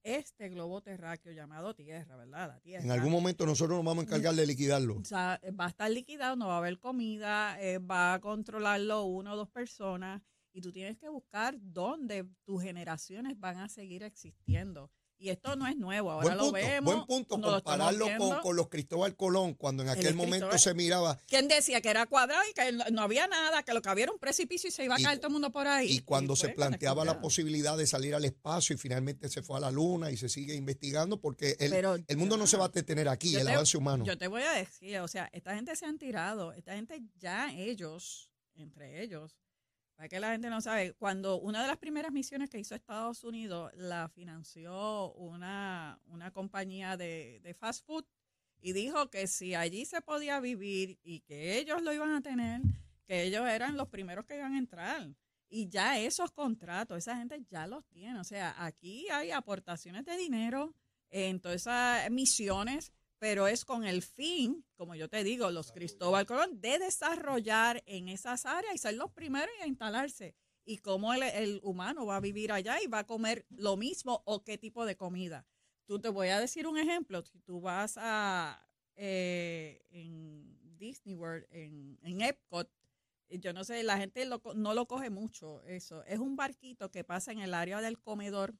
este 0.05 0.49
globo 0.49 0.81
terráqueo 0.81 1.33
llamado 1.33 1.75
Tierra, 1.75 2.14
¿verdad? 2.14 2.51
La 2.51 2.61
Tierra. 2.61 2.85
En 2.85 2.92
algún 2.92 3.11
momento 3.11 3.46
nosotros 3.46 3.79
nos 3.79 3.85
vamos 3.85 4.05
a 4.05 4.07
encargar 4.07 4.37
de 4.37 4.46
liquidarlo. 4.46 4.99
O 4.99 5.05
sea, 5.05 5.40
va 5.59 5.64
a 5.64 5.70
estar 5.70 5.90
liquidado, 5.90 6.37
no 6.37 6.46
va 6.46 6.55
a 6.55 6.59
haber 6.59 6.79
comida, 6.79 7.61
eh, 7.61 7.79
va 7.79 8.14
a 8.14 8.20
controlarlo 8.20 9.07
una 9.07 9.33
o 9.33 9.37
dos 9.37 9.49
personas 9.49 10.23
y 10.59 10.61
tú 10.61 10.73
tienes 10.73 10.99
que 10.99 11.09
buscar 11.09 11.57
dónde 11.61 12.27
tus 12.44 12.61
generaciones 12.62 13.38
van 13.38 13.59
a 13.59 13.68
seguir 13.68 14.03
existiendo. 14.03 14.90
Y 15.21 15.31
esto 15.31 15.57
no 15.57 15.66
es 15.66 15.77
nuevo, 15.77 16.12
ahora 16.12 16.27
Buen 16.27 16.37
lo 16.37 16.42
punto, 16.44 16.53
vemos. 16.59 16.94
buen 16.94 17.07
punto 17.07 17.37
lo 17.38 17.42
compararlo 17.55 18.07
con, 18.40 18.55
los 18.55 18.68
Cristóbal 18.68 19.16
Colón, 19.16 19.55
cuando 19.55 19.83
en 19.83 19.88
aquel 19.88 20.07
El 20.07 20.14
momento 20.14 20.57
se 20.59 20.75
miraba 20.75 21.18
¿Quién 21.27 21.49
decía 21.49 21.81
que 21.81 21.88
era 21.90 22.07
cuadrado 22.07 22.40
y 22.49 22.53
que 22.55 22.71
no, 22.92 23.03
había 23.03 23.27
nada, 23.27 23.64
que 23.64 23.75
lo 23.75 23.83
que 23.83 23.88
había 23.88 24.05
era 24.05 24.12
un 24.12 24.21
precipicio 24.21 24.68
y 24.68 24.71
se 24.71 24.85
iba 24.85 24.94
a 24.94 25.01
Y- 25.01 25.03
caer 25.03 25.18
todo 25.18 25.27
el 25.27 25.33
mundo 25.33 25.51
por 25.51 25.66
ahí? 25.66 25.90
Y 25.90 26.01
cuando 26.03 26.37
se 26.37 26.51
planteaba 26.51 27.05
la 27.05 27.21
posibilidad 27.21 27.77
de 27.77 27.88
salir 27.88 28.14
al 28.14 28.25
espacio 28.25 28.77
y 28.77 28.79
finalmente 28.79 29.29
se 29.29 29.42
fue 29.42 29.57
a 29.57 29.61
la 29.61 29.73
luna 29.73 30.12
y 30.12 30.16
se 30.16 30.29
sigue 30.29 30.55
investigando 30.55 31.21
porque 31.21 31.57
el, 31.59 31.71
Pero 31.71 31.97
el 31.97 32.16
mundo 32.16 32.37
no 32.37 32.47
se 32.47 32.57
va 32.57 32.66
a 32.66 32.68
detener 32.68 33.09
aquí, 33.09 33.35
el 33.35 33.44
te- 33.47 33.53
avance 33.55 33.77
humano. 33.77 34.05
Yo 34.05 34.16
te 34.18 34.29
voy 34.29 34.42
a 34.42 34.53
decir, 34.53 34.99
o 35.01 35.09
sea, 35.09 35.29
esta 35.33 35.53
gente 35.57 35.75
se 35.75 35.85
han 35.85 35.99
tirado, 35.99 36.53
esta 36.53 36.75
gente 36.77 37.03
ya 37.16 37.53
ellos, 37.53 38.31
entre 38.55 39.03
ellos, 39.03 39.37
para 39.99 40.09
que 40.09 40.21
la 40.21 40.31
gente 40.31 40.49
no 40.49 40.61
sabe, 40.61 40.93
cuando 40.93 41.41
una 41.41 41.61
de 41.61 41.67
las 41.67 41.77
primeras 41.77 42.13
misiones 42.13 42.49
que 42.49 42.61
hizo 42.61 42.77
Estados 42.77 43.25
Unidos 43.25 43.73
la 43.75 44.09
financió 44.09 45.13
una, 45.15 45.99
una 46.07 46.31
compañía 46.31 46.97
de, 46.97 47.41
de 47.43 47.53
fast 47.53 47.85
food 47.85 48.05
y 48.61 48.75
dijo 48.75 49.11
que 49.11 49.27
si 49.27 49.57
allí 49.57 49.87
se 49.87 50.01
podía 50.01 50.39
vivir 50.39 51.01
y 51.03 51.23
que 51.23 51.59
ellos 51.59 51.83
lo 51.83 51.93
iban 51.93 52.13
a 52.13 52.23
tener, 52.23 52.61
que 53.07 53.25
ellos 53.25 53.49
eran 53.49 53.77
los 53.77 53.89
primeros 53.89 54.25
que 54.25 54.37
iban 54.37 54.55
a 54.55 54.59
entrar. 54.59 55.09
Y 55.49 55.69
ya 55.69 55.99
esos 55.99 56.31
contratos, 56.31 56.99
esa 56.99 57.17
gente 57.17 57.45
ya 57.51 57.67
los 57.67 57.85
tiene. 57.89 58.21
O 58.21 58.25
sea, 58.25 58.55
aquí 58.57 59.09
hay 59.11 59.33
aportaciones 59.33 60.05
de 60.05 60.17
dinero 60.17 60.77
en 61.11 61.41
todas 61.41 61.63
esas 61.63 62.09
misiones, 62.13 62.93
pero 63.18 63.46
es 63.46 63.64
con 63.64 63.85
el 63.85 64.02
fin, 64.02 64.64
como 64.76 64.94
yo 64.94 65.09
te 65.09 65.24
digo, 65.24 65.50
los 65.50 65.72
Cristóbal 65.72 66.26
Colón, 66.26 66.61
de 66.61 66.78
desarrollar 66.78 67.83
en 67.87 68.09
esas 68.09 68.46
áreas 68.46 68.74
y 68.74 68.78
ser 68.78 68.94
los 68.94 69.11
primeros 69.12 69.54
en 69.61 69.68
instalarse. 69.68 70.35
Y 70.64 70.78
cómo 70.78 71.14
el, 71.14 71.22
el 71.22 71.61
humano 71.62 72.04
va 72.07 72.16
a 72.16 72.20
vivir 72.20 72.52
allá 72.52 72.81
y 72.83 72.87
va 72.87 73.00
a 73.00 73.07
comer 73.07 73.46
lo 73.48 73.76
mismo 73.76 74.22
o 74.26 74.44
qué 74.44 74.59
tipo 74.59 74.85
de 74.85 74.96
comida. 74.96 75.46
Tú 75.87 75.98
te 75.98 76.11
voy 76.11 76.28
a 76.28 76.40
decir 76.40 76.66
un 76.66 76.78
ejemplo. 76.78 77.22
Si 77.22 77.40
tú 77.40 77.62
vas 77.62 77.94
a 77.96 78.68
eh, 78.94 79.81
en 79.90 80.76
Disney 80.76 81.14
World, 81.14 81.46
en, 81.50 81.98
en 82.02 82.20
Epcot, 82.20 82.70
yo 83.31 83.53
no 83.53 83.64
sé, 83.64 83.83
la 83.83 83.99
gente 83.99 84.25
lo 84.25 84.41
no 84.55 84.75
lo 84.75 84.87
coge 84.87 85.11
mucho 85.11 85.62
eso. 85.64 86.05
Es 86.05 86.19
un 86.19 86.37
barquito 86.37 86.91
que 86.91 87.05
pasa 87.05 87.33
en 87.33 87.41
el 87.41 87.55
área 87.55 87.81
del 87.81 87.99
comedor 87.99 88.55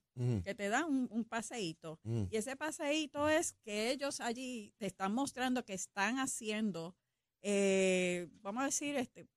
que 0.44 0.54
te 0.54 0.68
dan 0.68 0.85
un, 0.85 1.09
un 1.11 1.24
paseíto. 1.24 2.00
Y 2.04 2.37
ese 2.37 2.57
paseíto 2.57 3.28
es 3.28 3.54
que 3.64 3.90
ellos 3.90 4.20
allí 4.20 4.72
te 4.78 4.87
están 4.87 5.14
mostrando 5.14 5.64
que 5.64 5.74
están 5.74 6.18
haciendo, 6.18 6.96
eh, 7.42 8.28
vamos 8.42 8.62
a 8.62 8.66
decir, 8.66 8.96
este, 8.96 9.28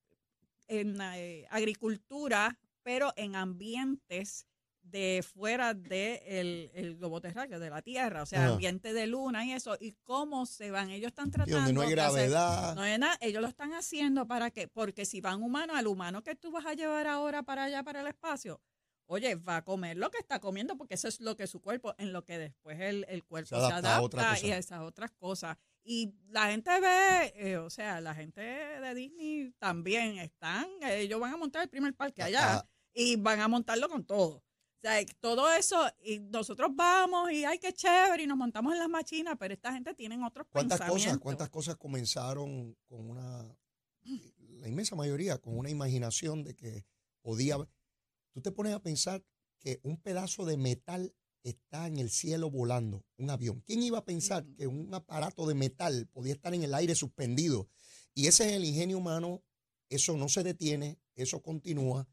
en 0.68 1.00
eh, 1.02 1.46
agricultura, 1.50 2.58
pero 2.84 3.14
en 3.16 3.36
ambientes 3.36 4.48
de 4.84 5.24
fuera 5.24 5.74
de 5.74 6.22
el, 6.26 6.72
el 6.74 6.98
globo 6.98 7.22
terráqueo, 7.22 7.60
de 7.60 7.70
la 7.70 7.82
Tierra, 7.82 8.24
o 8.24 8.26
sea, 8.26 8.44
Ajá. 8.46 8.52
ambiente 8.54 8.94
de 8.94 9.08
luna 9.08 9.46
y 9.46 9.54
eso, 9.54 9.78
y 9.80 9.94
cómo 10.04 10.46
se 10.46 10.70
van, 10.72 10.90
ellos 10.90 11.08
están 11.10 11.32
tratando 11.32 11.58
donde 11.58 11.74
no 11.74 11.82
hay 11.82 11.88
hacer- 11.94 11.96
gravedad. 11.96 12.76
no 12.76 12.82
hay 12.82 12.98
nada, 12.98 13.18
ellos 13.22 13.42
lo 13.42 13.48
están 13.48 13.74
haciendo 13.74 14.28
para 14.28 14.52
que, 14.52 14.68
porque 14.68 15.06
si 15.06 15.22
van 15.22 15.42
humanos, 15.44 15.78
al 15.78 15.88
humano 15.88 16.24
que 16.24 16.36
tú 16.36 16.52
vas 16.52 16.66
a 16.66 16.74
llevar 16.74 17.08
ahora 17.08 17.44
para 17.44 17.64
allá, 17.66 17.84
para 17.84 18.02
el 18.02 18.08
espacio, 18.08 18.60
oye, 19.06 19.36
va 19.36 19.58
a 19.58 19.64
comer 19.64 19.98
lo 19.98 20.10
que 20.12 20.18
está 20.18 20.40
comiendo, 20.40 20.78
porque 20.78 20.96
eso 20.96 21.08
es 21.08 21.20
lo 21.22 21.36
que 21.36 21.48
su 21.48 21.62
cuerpo, 21.62 21.94
en 21.98 22.12
lo 22.12 22.24
que 22.26 22.38
después 22.38 22.80
el, 22.80 23.06
el 23.08 23.24
cuerpo 23.24 23.50
Se 23.50 23.56
se 23.68 23.74
adapta 23.74 23.96
a 23.98 24.02
otra 24.02 24.40
y 24.42 24.52
a 24.52 24.58
esas 24.58 24.82
otras 24.82 25.12
cosas. 25.12 25.58
Y 25.84 26.14
la 26.30 26.48
gente 26.52 26.72
ve, 26.80 27.34
eh, 27.36 27.58
o 27.58 27.70
sea, 27.70 28.00
la 28.02 28.14
gente 28.14 28.42
de 28.42 28.94
Disney 28.96 29.52
también 29.58 30.18
están, 30.20 30.68
ellos 30.82 31.20
van 31.20 31.34
a 31.34 31.38
montar 31.38 31.64
el 31.64 31.70
primer 31.70 31.94
parque 31.96 32.24
allá 32.24 32.58
Ah, 32.60 32.66
y 32.94 33.16
van 33.16 33.40
a 33.42 33.48
montarlo 33.48 33.90
con 33.90 34.06
todo. 34.06 34.44
O 34.84 34.88
sea, 34.88 35.06
todo 35.20 35.52
eso, 35.54 35.78
y 36.04 36.18
nosotros 36.18 36.72
vamos 36.74 37.32
y 37.32 37.46
ay, 37.46 37.60
qué 37.60 37.72
chévere, 37.72 38.24
y 38.24 38.28
nos 38.28 38.38
montamos 38.38 38.74
en 38.74 38.80
las 38.80 38.90
machinas, 38.90 39.36
pero 39.40 39.54
esta 39.54 39.72
gente 39.72 39.94
tiene 39.94 40.18
otros 40.26 40.48
¿Cuántas 40.50 40.80
pensamientos. 40.80 41.06
cosas, 41.06 41.22
cuántas 41.22 41.50
cosas 41.50 41.76
comenzaron 41.76 42.76
con 42.88 43.08
una 43.12 43.56
la 44.62 44.68
inmensa 44.68 44.96
mayoría, 44.96 45.38
con 45.38 45.58
una 45.58 45.70
imaginación 45.70 46.44
de 46.44 46.56
que 46.56 46.86
podía... 47.22 47.58
Tú 48.32 48.42
te 48.42 48.52
pones 48.52 48.74
a 48.74 48.80
pensar 48.80 49.24
que 49.60 49.80
un 49.84 49.98
pedazo 49.98 50.46
de 50.46 50.58
metal 50.58 51.14
está 51.44 51.88
en 51.88 51.98
el 51.98 52.10
cielo 52.10 52.50
volando, 52.50 53.04
un 53.18 53.30
avión. 53.30 53.62
¿Quién 53.66 53.84
iba 53.84 54.00
a 54.00 54.06
pensar 54.06 54.46
que 54.58 54.68
un 54.68 54.94
aparato 54.94 55.46
de 55.46 55.56
metal 55.56 56.08
podía 56.12 56.34
estar 56.34 56.54
en 56.54 56.64
el 56.64 56.74
aire 56.74 56.96
suspendido? 56.96 57.70
Y 58.14 58.28
ese 58.28 58.48
es 58.48 58.54
el 58.54 58.66
ingenio 58.66 58.98
humano, 58.98 59.44
eso 59.90 60.16
no 60.16 60.30
se 60.30 60.44
detiene, 60.44 61.00
eso 61.16 61.42
continúa 61.42 62.08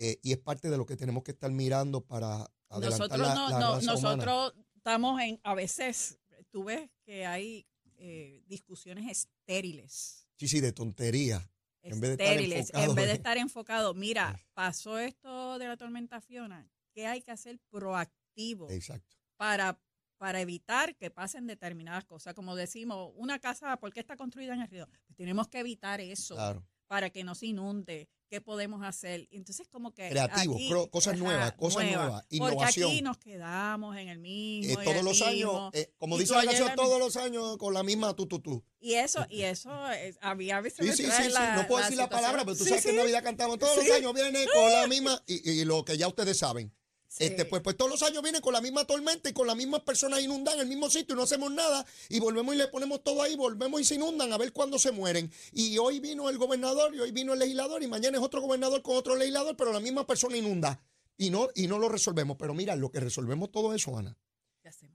eh, 0.00 0.18
y 0.22 0.32
es 0.32 0.38
parte 0.38 0.68
de 0.70 0.76
lo 0.76 0.86
que 0.86 0.96
tenemos 0.96 1.22
que 1.22 1.30
estar 1.30 1.50
mirando 1.52 2.00
para 2.04 2.50
adelantar 2.68 3.08
Nosotros, 3.08 3.20
la, 3.20 3.34
no, 3.34 3.48
la 3.50 3.58
no, 3.60 3.74
raza 3.76 3.94
humana. 3.94 4.16
nosotros 4.16 4.54
estamos 4.74 5.20
en, 5.20 5.38
a 5.44 5.54
veces, 5.54 6.18
tú 6.50 6.64
ves 6.64 6.90
que 7.04 7.26
hay 7.26 7.66
eh, 7.98 8.42
discusiones 8.46 9.08
estériles. 9.10 10.26
Sí, 10.38 10.48
sí, 10.48 10.60
de 10.60 10.72
tontería. 10.72 11.48
En 11.82 12.00
vez 12.00 12.16
de 12.16 12.24
estar 12.24 12.26
estériles, 12.36 12.70
en 12.74 12.94
vez 12.94 13.06
de 13.06 13.12
estar 13.12 13.36
enfocado. 13.38 13.94
Mira, 13.94 14.38
pasó 14.54 14.98
esto 14.98 15.58
de 15.58 15.66
la 15.68 15.76
tormenta 15.76 16.20
Fiona. 16.20 16.68
¿Qué 16.92 17.06
hay 17.06 17.22
que 17.22 17.30
hacer 17.30 17.58
proactivo 17.70 18.70
Exacto. 18.70 19.16
para, 19.36 19.78
para 20.18 20.40
evitar 20.40 20.96
que 20.96 21.10
pasen 21.10 21.46
determinadas 21.46 22.04
cosas? 22.04 22.34
Como 22.34 22.54
decimos, 22.56 23.12
una 23.16 23.38
casa, 23.38 23.76
¿por 23.78 23.92
qué 23.92 24.00
está 24.00 24.16
construida 24.16 24.54
en 24.54 24.62
el 24.62 24.68
río? 24.68 24.86
Pues 25.06 25.16
tenemos 25.16 25.48
que 25.48 25.60
evitar 25.60 26.00
eso 26.00 26.34
Claro. 26.34 26.66
para 26.86 27.10
que 27.10 27.22
no 27.24 27.34
se 27.34 27.46
inunde. 27.46 28.08
¿Qué 28.30 28.40
podemos 28.40 28.80
hacer? 28.86 29.26
Entonces, 29.32 29.66
como 29.68 29.92
que. 29.92 30.08
Creativo, 30.08 30.54
aquí- 30.54 30.70
cro- 30.70 30.88
cosas 30.88 31.18
nuevas, 31.18 31.50
cosas 31.54 31.84
nuevas, 31.84 32.22
Porque 32.22 32.36
innovación. 32.36 32.88
aquí 32.92 33.02
nos 33.02 33.18
quedamos 33.18 33.96
en 33.96 34.08
el 34.08 34.20
mismo. 34.20 34.80
Eh, 34.80 34.84
todos 34.84 34.96
el 34.98 35.04
los 35.04 35.20
años, 35.22 35.70
eh, 35.72 35.92
como 35.98 36.16
dice 36.16 36.34
la 36.36 36.44
canción, 36.44 36.70
todos 36.76 37.00
los 37.00 37.16
años 37.16 37.56
con 37.58 37.74
la 37.74 37.82
misma 37.82 38.14
tú, 38.14 38.26
tú, 38.26 38.38
tú. 38.38 38.64
Y 38.78 38.94
eso, 38.94 39.26
y 39.28 39.42
eso, 39.42 39.90
es- 39.90 40.16
a 40.20 40.36
mí 40.36 40.48
a 40.52 40.60
veces 40.60 40.78
Sí, 40.78 40.90
me 40.90 40.96
sí, 40.96 41.02
trae 41.02 41.24
sí, 41.24 41.28
sí. 41.28 41.32
la- 41.34 41.56
No 41.56 41.66
puedo 41.66 41.80
la 41.80 41.86
decir 41.86 41.98
la 41.98 42.08
palabra, 42.08 42.44
pero 42.44 42.56
tú 42.56 42.64
sabes 42.64 42.84
que 42.84 42.90
en. 42.90 42.96
Navidad 42.96 43.24
cantamos 43.24 43.58
todos 43.58 43.76
los 43.76 43.90
años, 43.90 44.14
viene 44.14 44.46
con 44.54 44.72
la 44.72 44.86
misma, 44.86 45.20
y, 45.26 45.50
y 45.50 45.64
lo 45.64 45.84
que 45.84 45.98
ya 45.98 46.06
ustedes 46.06 46.38
saben. 46.38 46.72
Sí. 47.10 47.24
Este, 47.24 47.44
pues, 47.44 47.60
pues 47.60 47.76
todos 47.76 47.90
los 47.90 48.04
años 48.04 48.22
vienen 48.22 48.40
con 48.40 48.52
la 48.52 48.60
misma 48.60 48.84
tormenta 48.84 49.28
y 49.28 49.32
con 49.32 49.44
las 49.44 49.56
mismas 49.56 49.80
personas 49.80 50.22
inundan 50.22 50.60
el 50.60 50.68
mismo 50.68 50.88
sitio 50.88 51.14
y 51.14 51.16
no 51.16 51.24
hacemos 51.24 51.50
nada 51.50 51.84
y 52.08 52.20
volvemos 52.20 52.54
y 52.54 52.58
le 52.58 52.68
ponemos 52.68 53.02
todo 53.02 53.20
ahí, 53.24 53.34
volvemos 53.34 53.80
y 53.80 53.84
se 53.84 53.96
inundan 53.96 54.32
a 54.32 54.38
ver 54.38 54.52
cuándo 54.52 54.78
se 54.78 54.92
mueren. 54.92 55.28
Y 55.50 55.76
hoy 55.78 55.98
vino 55.98 56.30
el 56.30 56.38
gobernador 56.38 56.94
y 56.94 57.00
hoy 57.00 57.10
vino 57.10 57.32
el 57.32 57.40
legislador 57.40 57.82
y 57.82 57.88
mañana 57.88 58.18
es 58.18 58.22
otro 58.22 58.40
gobernador 58.40 58.80
con 58.82 58.96
otro 58.96 59.16
legislador, 59.16 59.56
pero 59.56 59.72
la 59.72 59.80
misma 59.80 60.06
persona 60.06 60.36
inunda 60.36 60.80
y 61.16 61.30
no, 61.30 61.48
y 61.56 61.66
no 61.66 61.80
lo 61.80 61.88
resolvemos. 61.88 62.36
Pero 62.36 62.54
mira, 62.54 62.76
lo 62.76 62.92
que 62.92 63.00
resolvemos 63.00 63.50
todo 63.50 63.74
eso, 63.74 63.98
Ana, 63.98 64.16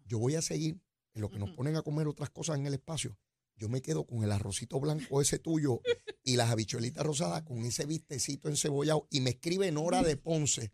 yo 0.05 0.17
voy 0.17 0.35
a 0.35 0.41
seguir 0.41 0.79
en 1.15 1.21
lo 1.21 1.29
que 1.29 1.37
nos 1.37 1.49
ponen 1.49 1.75
a 1.75 1.81
comer 1.81 2.07
otras 2.07 2.29
cosas 2.29 2.57
en 2.57 2.65
el 2.65 2.75
espacio. 2.75 3.17
Yo 3.57 3.67
me 3.67 3.81
quedo 3.81 4.07
con 4.07 4.23
el 4.23 4.31
arrocito 4.31 4.79
blanco 4.79 5.21
ese 5.21 5.37
tuyo 5.37 5.81
y 6.23 6.37
las 6.37 6.49
habichuelitas 6.49 7.05
rosadas 7.05 7.43
con 7.43 7.65
ese 7.65 7.85
vistecito 7.85 8.47
encebollado. 8.47 9.05
Y 9.11 9.19
me 9.19 9.31
escribe 9.31 9.69
Nora 9.73 10.01
de 10.01 10.15
Ponce 10.15 10.71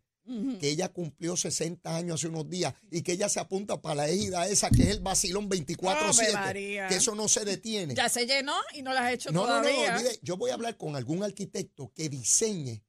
Que 0.60 0.70
ella 0.70 0.90
cumplió 0.90 1.36
60 1.36 1.96
años 1.96 2.16
hace 2.16 2.28
unos 2.28 2.50
días 2.50 2.74
y 2.90 3.02
que 3.02 3.14
ella 3.14 3.28
se 3.28 3.40
apunta 3.40 3.82
para 3.82 3.96
la 3.96 4.10
égida 4.10 4.48
esa 4.48 4.70
que 4.70 4.84
es 4.84 4.90
el 4.90 5.00
vacilón 5.00 5.50
24-7, 5.50 5.88
Ave 5.88 6.34
María. 6.34 6.88
que 6.88 6.96
eso 6.96 7.16
no 7.16 7.28
se 7.28 7.44
detiene. 7.44 7.96
Ya 7.96 8.08
se 8.08 8.26
llenó 8.26 8.56
y 8.74 8.82
no 8.82 8.94
las 8.94 9.04
has 9.06 9.14
hecho 9.14 9.32
no, 9.32 9.48
no, 9.48 9.58
no, 9.58 9.68
todavía. 9.68 9.96
olvide, 9.96 10.20
yo 10.22 10.38
voy 10.38 10.52
a 10.52 10.54
hablar 10.54 10.78
con 10.78 10.96
algún 10.96 11.24
arquitecto 11.24 11.92
que 11.94 12.08
diseñe 12.08 12.84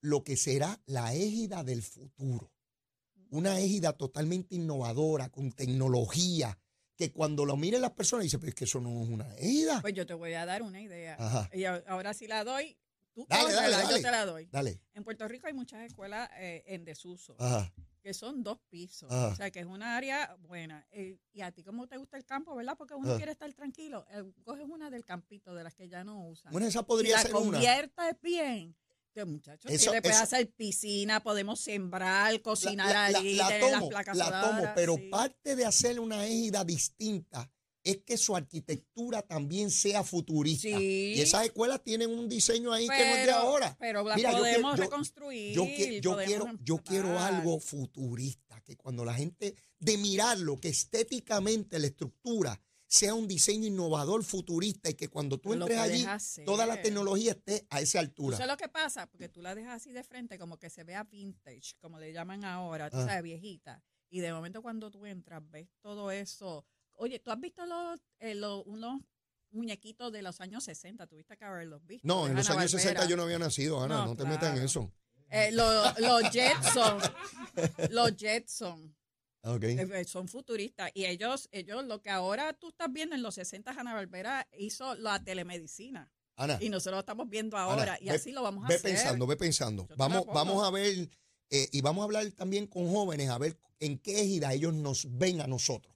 lo 0.00 0.24
que 0.24 0.36
será 0.36 0.80
la 0.86 1.14
égida 1.14 1.62
del 1.62 1.82
futuro. 1.82 2.50
Una 3.30 3.60
égida 3.60 3.92
totalmente 3.92 4.56
innovadora, 4.56 5.28
con 5.30 5.52
tecnología, 5.52 6.58
que 6.96 7.12
cuando 7.12 7.44
lo 7.44 7.56
miren 7.56 7.80
las 7.80 7.92
personas 7.92 8.24
dicen, 8.24 8.40
pero 8.40 8.50
es 8.50 8.54
que 8.54 8.64
eso 8.64 8.80
no 8.80 9.02
es 9.02 9.08
una 9.08 9.34
égida. 9.36 9.80
Pues 9.80 9.94
yo 9.94 10.06
te 10.06 10.14
voy 10.14 10.34
a 10.34 10.44
dar 10.44 10.62
una 10.62 10.80
idea. 10.80 11.16
Ajá. 11.18 11.48
Y 11.52 11.64
ahora 11.64 12.12
sí 12.14 12.26
la 12.26 12.44
doy. 12.44 12.76
Tú 13.14 13.26
Dale, 13.28 13.52
dale, 13.52 13.70
dale. 13.76 13.90
yo 13.96 14.02
te 14.02 14.10
la 14.10 14.24
doy. 14.24 14.46
Dale. 14.50 14.80
En 14.94 15.04
Puerto 15.04 15.28
Rico 15.28 15.46
hay 15.46 15.52
muchas 15.52 15.82
escuelas 15.82 16.30
eh, 16.38 16.62
en 16.66 16.84
desuso, 16.84 17.36
Ajá. 17.38 17.70
que 18.02 18.14
son 18.14 18.42
dos 18.42 18.58
pisos. 18.70 19.10
Ajá. 19.12 19.28
O 19.28 19.36
sea, 19.36 19.50
que 19.50 19.60
es 19.60 19.66
una 19.66 19.96
área 19.96 20.34
buena. 20.40 20.86
Eh, 20.90 21.18
y 21.32 21.42
a 21.42 21.52
ti, 21.52 21.62
como 21.62 21.86
te 21.86 21.98
gusta 21.98 22.16
el 22.16 22.24
campo, 22.24 22.54
¿verdad? 22.56 22.74
Porque 22.78 22.94
uno 22.94 23.08
Ajá. 23.08 23.16
quiere 23.18 23.32
estar 23.32 23.52
tranquilo. 23.52 24.06
eh, 24.10 24.24
coges 24.44 24.66
una 24.66 24.88
del 24.90 25.04
campito, 25.04 25.54
de 25.54 25.62
las 25.62 25.74
que 25.74 25.88
ya 25.88 26.04
no 26.04 26.26
usan. 26.26 26.52
Bueno, 26.52 26.66
esa 26.66 26.80
y 26.80 26.84
podría 26.84 27.16
la 27.16 27.22
ser 27.22 27.34
una. 27.34 27.42
conviertes 27.58 28.16
bien. 28.22 28.74
Que 29.12 29.26
muchachos, 29.26 29.70
Eso- 29.70 29.90
sí, 29.90 29.94
le 29.94 30.00
puedes 30.00 30.18
hacer 30.18 30.50
piscina, 30.54 31.20
podemos 31.22 31.60
sembrar, 31.60 32.40
cocinar 32.40 32.88
la, 32.88 33.10
la- 33.10 33.18
ahí, 33.18 33.34
la 33.34 33.50
las 33.50 33.60
tomo, 33.60 33.88
placas 33.90 34.16
la 34.16 34.24
tomo, 34.30 34.46
solares, 34.54 34.70
pero 34.74 34.94
sí. 34.94 35.08
parte 35.10 35.54
de 35.54 35.66
hacer 35.66 36.00
una 36.00 36.24
égida 36.24 36.64
distinta 36.64 37.50
es 37.84 37.98
que 37.98 38.16
su 38.16 38.36
arquitectura 38.36 39.22
también 39.22 39.70
sea 39.70 40.04
futurista. 40.04 40.68
Sí. 40.78 41.14
Y 41.16 41.20
esas 41.20 41.44
escuelas 41.46 41.82
tienen 41.82 42.10
un 42.10 42.28
diseño 42.28 42.72
ahí 42.72 42.86
que 42.88 42.96
no 43.06 43.14
es 43.16 43.26
de 43.26 43.32
ahora. 43.32 43.76
Pero 43.80 44.04
las 44.04 44.16
Mira, 44.16 44.30
yo 44.32 44.36
quiero- 44.38 44.50
podemos 44.52 44.76
yo- 44.76 44.82
reconstruir. 44.84 45.54
Yo, 45.54 45.64
qui- 45.64 46.00
yo 46.00 46.12
podemos 46.12 46.26
quiero, 46.46 46.58
yo 46.62 46.78
quiero 46.78 47.18
algo 47.18 47.58
futurista, 47.60 48.60
que 48.60 48.76
cuando 48.76 49.04
la 49.04 49.14
gente 49.14 49.54
de 49.78 49.98
mirarlo, 49.98 50.58
que 50.60 50.68
estéticamente 50.68 51.78
la 51.78 51.86
estructura 51.88 52.60
sea 52.86 53.14
un 53.14 53.26
diseño 53.26 53.66
innovador 53.66 54.22
futurista 54.22 54.90
y 54.90 54.94
que 54.94 55.08
cuando 55.08 55.38
tú 55.38 55.54
entres 55.54 55.78
allí, 55.78 56.04
hacer. 56.04 56.44
toda 56.44 56.66
la 56.66 56.80
tecnología 56.82 57.32
esté 57.32 57.66
a 57.70 57.80
esa 57.80 57.98
¿Tú 58.00 58.04
altura. 58.04 58.36
sabes 58.36 58.52
lo 58.52 58.56
que 58.58 58.68
pasa? 58.68 59.06
Porque 59.10 59.28
tú 59.30 59.40
la 59.40 59.54
dejas 59.54 59.76
así 59.80 59.92
de 59.92 60.04
frente, 60.04 60.38
como 60.38 60.58
que 60.58 60.68
se 60.68 60.84
vea 60.84 61.02
vintage, 61.04 61.72
como 61.80 61.98
le 61.98 62.12
llaman 62.12 62.44
ahora, 62.44 62.90
tú 62.90 62.98
Ah. 62.98 63.06
sabes, 63.06 63.22
viejita. 63.22 63.82
Y 64.10 64.20
de 64.20 64.30
momento 64.32 64.60
cuando 64.60 64.90
tú 64.90 65.06
entras, 65.06 65.42
ves 65.50 65.68
todo 65.80 66.10
eso. 66.10 66.66
Oye, 66.96 67.18
¿tú 67.18 67.30
has 67.30 67.40
visto 67.40 67.64
los, 67.66 67.98
eh, 68.20 68.34
los- 68.34 68.64
unos 68.66 69.00
muñequitos 69.50 70.12
de 70.12 70.22
los 70.22 70.40
años 70.40 70.64
60? 70.64 71.06
¿Tuviste 71.06 71.36
que 71.36 71.44
haberlos 71.44 71.84
visto? 71.86 72.06
No, 72.06 72.26
en 72.26 72.34
los 72.34 72.48
años 72.48 72.50
Hanna-Barbera. 72.72 72.78
60 72.78 73.04
yo 73.08 73.16
no 73.16 73.24
había 73.24 73.38
nacido, 73.38 73.82
Ana, 73.82 73.96
no, 73.98 74.06
No, 74.08 74.16
te 74.16 74.24
metas 74.24 74.56
en 74.56 74.64
eso. 74.64 74.90
Eh, 75.30 75.50
los, 75.52 75.98
los 75.98 76.22
Jetson. 76.30 76.98
los 77.90 78.16
Jetson. 78.16 78.94
Ok. 79.44 79.64
Eh, 79.64 80.04
son 80.04 80.28
futuristas 80.28 80.90
y 80.94 81.04
ellos, 81.06 81.48
ellos 81.50 81.84
lo 81.84 82.00
que 82.00 82.10
ahora 82.10 82.52
tú 82.52 82.68
estás 82.68 82.92
viendo 82.92 83.14
en 83.16 83.22
los 83.22 83.34
60 83.34 83.72
Hanna 83.72 83.92
Barbera 83.94 84.46
hizo 84.56 84.94
la 84.94 85.22
telemedicina 85.24 86.12
Ana, 86.36 86.58
y 86.60 86.68
nosotros 86.68 86.94
lo 86.96 87.00
estamos 87.00 87.28
viendo 87.28 87.56
Ana, 87.56 87.64
ahora 87.66 87.98
y 88.00 88.04
ve- 88.06 88.12
así 88.12 88.30
lo 88.30 88.42
vamos 88.42 88.64
a 88.64 88.68
ve 88.68 88.74
hacer. 88.76 88.90
pensando, 88.92 89.26
ve 89.26 89.36
pensando. 89.36 89.82
Yo 89.82 89.88
te 89.88 89.92
la 89.94 89.96
Vamos, 90.08 90.26
vamos 90.32 90.64
a 90.66 90.70
ver, 90.70 91.10
eh, 91.50 91.68
y 91.72 91.80
vamos 91.80 92.02
a 92.02 92.04
hablar 92.04 92.30
también 92.32 92.66
con 92.68 92.88
jóvenes, 92.88 93.30
a 93.30 93.38
ver 93.38 93.58
en 93.80 93.98
qué 93.98 94.20
égida 94.20 94.52
ellos 94.52 94.72
nos 94.74 95.06
ven 95.18 95.40
a 95.40 95.46
nosotros. 95.48 95.91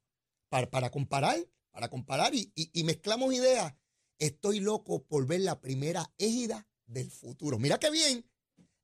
Para, 0.49 0.71
para 0.71 0.91
comparar, 0.91 1.37
para 1.71 1.89
comparar 1.89 2.35
y, 2.35 2.53
y- 2.55 2.71
y 2.73 2.85
mezclamos 2.85 3.35
ideas. 3.35 3.75
Estoy 4.19 4.61
loco 4.61 5.05
por 5.05 5.27
ver 5.27 5.41
la 5.41 5.61
primera 5.61 6.13
égida 6.19 6.67
del 6.87 7.11
futuro. 7.11 7.59
Mira 7.59 7.79
qué 7.79 7.91
bien, 7.91 8.25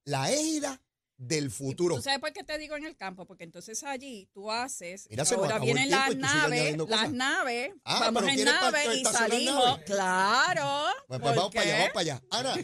la 0.04 0.30
égida 0.32 0.82
del 1.16 1.50
futuro. 1.50 1.96
¿Tú 1.96 2.02
sabes 2.02 2.18
por 2.18 2.32
qué 2.32 2.42
te 2.42 2.58
digo 2.58 2.76
en 2.76 2.84
el 2.84 2.96
campo? 2.96 3.26
Porque 3.26 3.44
entonces 3.44 3.82
allí 3.84 4.28
tú 4.32 4.50
haces, 4.50 5.06
Mira, 5.08 5.22
ahora 5.36 5.58
vienen 5.60 5.88
las 5.90 6.16
naves, 6.16 6.76
las 6.88 7.12
naves, 7.12 7.72
Ah, 7.84 8.00
vamos 8.10 8.24
en 8.28 8.34
¿quieres 8.34 8.54
pa- 8.54 8.60
nave 8.70 8.96
y 8.96 9.04
salimos, 9.04 9.64
naves? 9.64 9.84
claro. 9.86 10.84
Pues, 11.06 11.20
pues 11.20 11.36
vamos 11.36 11.52
¿por 11.52 11.54
para 11.54 11.66
allá, 11.66 11.78
vamos 11.78 11.90
para 11.92 12.00
allá. 12.00 12.22
Ana, 12.30 12.56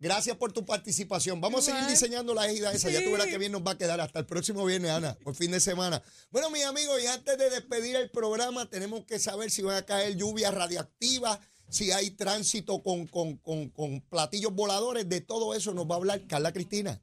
gracias 0.00 0.36
por 0.36 0.52
tu 0.52 0.64
participación. 0.66 1.40
Vamos 1.40 1.68
a 1.68 1.72
seguir 1.72 1.88
diseñando 1.88 2.34
la 2.34 2.48
égida 2.48 2.72
esa. 2.72 2.90
Ya 2.90 3.04
tú 3.04 3.12
verás 3.12 3.26
Sí. 3.26 3.32
que 3.32 3.38
bien 3.38 3.52
nos 3.52 3.62
va 3.62 3.72
a 3.72 3.78
quedar 3.78 4.00
hasta 4.00 4.18
el 4.18 4.26
próximo 4.26 4.64
viernes, 4.64 4.90
Ana, 4.90 5.16
por 5.22 5.34
fin 5.36 5.50
de 5.52 5.60
semana. 5.60 6.02
Bueno, 6.30 6.50
mis 6.50 6.64
amigos, 6.64 7.00
y 7.02 7.06
antes 7.06 7.38
de 7.38 7.50
despedir 7.50 7.94
el 7.96 8.10
programa, 8.10 8.68
tenemos 8.68 9.04
que 9.04 9.18
saber 9.18 9.50
si 9.50 9.62
van 9.62 9.76
a 9.76 9.82
caer 9.82 10.16
lluvias 10.16 10.52
radioactivas, 10.52 11.38
si 11.68 11.92
hay 11.92 12.10
tránsito 12.10 12.82
con, 12.82 13.06
con, 13.06 13.36
con, 13.38 13.68
con 13.70 14.00
platillos 14.02 14.52
voladores. 14.52 15.08
De 15.08 15.20
todo 15.20 15.54
eso 15.54 15.72
nos 15.72 15.86
va 15.86 15.94
a 15.94 15.98
hablar 15.98 16.26
Carla 16.26 16.52
Cristina. 16.52 17.00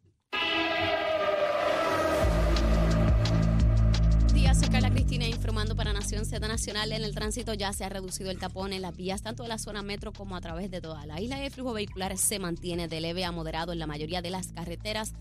Nación 6.09 6.25
Z 6.25 6.47
Nacional. 6.47 6.91
En 6.91 7.03
el 7.03 7.13
tránsito 7.13 7.53
ya 7.53 7.71
se 7.71 7.83
ha 7.83 7.89
reducido 7.89 8.31
el 8.31 8.39
tapón 8.39 8.73
en 8.73 8.81
las 8.81 8.97
vías, 8.97 9.21
tanto 9.21 9.43
de 9.43 9.49
la 9.49 9.59
zona 9.59 9.83
metro 9.83 10.11
como 10.11 10.35
a 10.35 10.41
través 10.41 10.71
de 10.71 10.81
toda 10.81 11.05
la 11.05 11.21
isla. 11.21 11.45
El 11.45 11.51
flujo 11.51 11.71
vehicular 11.71 12.17
se 12.17 12.39
mantiene 12.39 12.87
de 12.87 12.99
leve 12.99 13.25
a 13.25 13.31
moderado 13.31 13.73
en 13.73 13.77
la 13.77 13.85
mayoría 13.85 14.23
de 14.23 14.31
las 14.31 14.47
carreteras. 14.51 15.13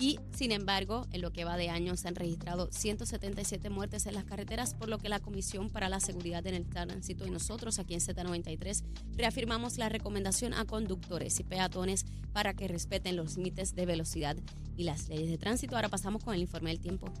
Y, 0.00 0.18
sin 0.32 0.50
embargo, 0.50 1.06
en 1.12 1.20
lo 1.20 1.32
que 1.32 1.44
va 1.44 1.56
de 1.56 1.68
año 1.68 1.96
se 1.96 2.08
han 2.08 2.16
registrado 2.16 2.68
177 2.72 3.70
muertes 3.70 4.06
en 4.06 4.14
las 4.14 4.24
carreteras, 4.24 4.74
por 4.74 4.88
lo 4.88 4.98
que 4.98 5.08
la 5.08 5.20
Comisión 5.20 5.70
para 5.70 5.88
la 5.88 6.00
Seguridad 6.00 6.44
en 6.48 6.56
el 6.56 6.66
Tránsito 6.66 7.24
y 7.24 7.30
nosotros 7.30 7.78
aquí 7.78 7.94
en 7.94 8.00
Z93 8.00 8.82
reafirmamos 9.14 9.78
la 9.78 9.90
recomendación 9.90 10.54
a 10.54 10.64
conductores 10.64 11.38
y 11.38 11.44
peatones 11.44 12.04
para 12.32 12.52
que 12.52 12.66
respeten 12.66 13.14
los 13.14 13.36
límites 13.36 13.76
de 13.76 13.86
velocidad 13.86 14.36
y 14.76 14.82
las 14.82 15.08
leyes 15.08 15.30
de 15.30 15.38
tránsito. 15.38 15.76
Ahora 15.76 15.88
pasamos 15.88 16.24
con 16.24 16.34
el 16.34 16.40
informe 16.40 16.70
del 16.70 16.80
tiempo. 16.80 17.12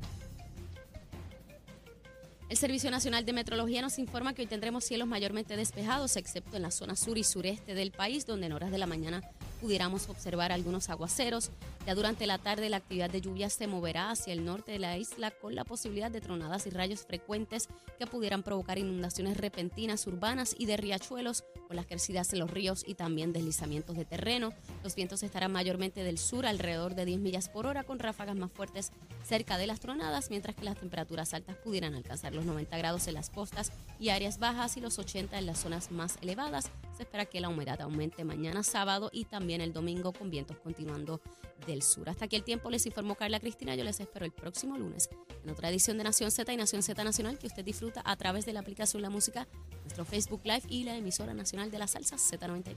El 2.52 2.58
Servicio 2.58 2.90
Nacional 2.90 3.24
de 3.24 3.32
Metrología 3.32 3.80
nos 3.80 3.98
informa 3.98 4.34
que 4.34 4.42
hoy 4.42 4.46
tendremos 4.46 4.84
cielos 4.84 5.08
mayormente 5.08 5.56
despejados, 5.56 6.16
excepto 6.16 6.54
en 6.54 6.60
la 6.60 6.70
zona 6.70 6.96
sur 6.96 7.16
y 7.16 7.24
sureste 7.24 7.74
del 7.74 7.92
país, 7.92 8.26
donde 8.26 8.44
en 8.44 8.52
horas 8.52 8.70
de 8.70 8.76
la 8.76 8.84
mañana 8.84 9.22
pudiéramos 9.62 10.08
observar 10.08 10.50
algunos 10.50 10.90
aguaceros. 10.90 11.50
Ya 11.86 11.94
durante 11.94 12.26
la 12.26 12.38
tarde 12.38 12.68
la 12.68 12.78
actividad 12.78 13.08
de 13.08 13.20
lluvia 13.20 13.48
se 13.48 13.68
moverá 13.68 14.10
hacia 14.10 14.32
el 14.32 14.44
norte 14.44 14.72
de 14.72 14.80
la 14.80 14.98
isla 14.98 15.30
con 15.30 15.54
la 15.54 15.64
posibilidad 15.64 16.10
de 16.10 16.20
tronadas 16.20 16.66
y 16.66 16.70
rayos 16.70 17.06
frecuentes 17.06 17.68
que 17.98 18.06
pudieran 18.08 18.42
provocar 18.42 18.78
inundaciones 18.78 19.36
repentinas 19.36 20.06
urbanas 20.06 20.54
y 20.58 20.66
de 20.66 20.76
riachuelos 20.76 21.44
con 21.68 21.76
las 21.76 21.86
crecidas 21.86 22.32
en 22.32 22.40
los 22.40 22.50
ríos 22.50 22.84
y 22.86 22.94
también 22.94 23.32
deslizamientos 23.32 23.96
de 23.96 24.04
terreno. 24.04 24.52
Los 24.82 24.96
vientos 24.96 25.22
estarán 25.22 25.52
mayormente 25.52 26.02
del 26.02 26.18
sur 26.18 26.44
alrededor 26.44 26.96
de 26.96 27.04
10 27.04 27.20
millas 27.20 27.48
por 27.48 27.66
hora 27.66 27.84
con 27.84 28.00
ráfagas 28.00 28.36
más 28.36 28.50
fuertes 28.50 28.90
cerca 29.24 29.58
de 29.58 29.68
las 29.68 29.78
tronadas, 29.78 30.30
mientras 30.30 30.56
que 30.56 30.64
las 30.64 30.76
temperaturas 30.76 31.34
altas 31.34 31.56
pudieran 31.56 31.94
alcanzar 31.94 32.34
los 32.34 32.44
90 32.44 32.76
grados 32.78 33.06
en 33.06 33.14
las 33.14 33.30
costas 33.30 33.70
y 34.00 34.08
áreas 34.08 34.38
bajas 34.38 34.76
y 34.76 34.80
los 34.80 34.98
80 34.98 35.38
en 35.38 35.46
las 35.46 35.60
zonas 35.60 35.92
más 35.92 36.18
elevadas. 36.20 36.70
Espera 37.02 37.26
que 37.26 37.40
la 37.40 37.48
humedad 37.48 37.80
aumente 37.80 38.24
mañana 38.24 38.62
sábado 38.62 39.10
y 39.12 39.24
también 39.24 39.60
el 39.60 39.72
domingo 39.72 40.12
con 40.12 40.30
vientos 40.30 40.56
continuando 40.58 41.20
del 41.66 41.82
sur. 41.82 42.08
Hasta 42.08 42.26
aquí 42.26 42.36
el 42.36 42.44
tiempo 42.44 42.70
les 42.70 42.86
informó 42.86 43.16
Carla 43.16 43.40
Cristina. 43.40 43.74
Yo 43.74 43.84
les 43.84 44.00
espero 44.00 44.24
el 44.24 44.32
próximo 44.32 44.78
lunes 44.78 45.10
en 45.44 45.50
otra 45.50 45.68
edición 45.68 45.98
de 45.98 46.04
Nación 46.04 46.30
Z 46.30 46.52
y 46.52 46.56
Nación 46.56 46.82
Z 46.82 47.02
Nacional 47.02 47.38
que 47.38 47.48
usted 47.48 47.64
disfruta 47.64 48.02
a 48.04 48.16
través 48.16 48.46
de 48.46 48.52
la 48.52 48.60
aplicación 48.60 49.02
La 49.02 49.10
Música, 49.10 49.48
nuestro 49.82 50.04
Facebook 50.04 50.42
Live 50.44 50.62
y 50.68 50.84
la 50.84 50.96
emisora 50.96 51.34
nacional 51.34 51.70
de 51.70 51.78
la 51.78 51.88
salsa 51.88 52.16
Z93. 52.16 52.72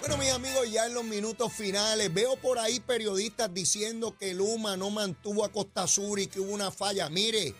Bueno, 0.00 0.16
mis 0.18 0.30
amigos, 0.30 0.70
ya 0.70 0.86
en 0.86 0.94
los 0.94 1.04
minutos 1.04 1.52
finales, 1.52 2.12
veo 2.12 2.36
por 2.36 2.58
ahí 2.58 2.80
periodistas 2.80 3.52
diciendo 3.52 4.16
que 4.18 4.34
Luma 4.34 4.76
no 4.76 4.90
mantuvo 4.90 5.44
a 5.44 5.50
Costa 5.50 5.86
Sur 5.86 6.20
y 6.20 6.26
que 6.26 6.40
hubo 6.40 6.52
una 6.52 6.70
falla. 6.70 7.08
Mire, 7.08 7.54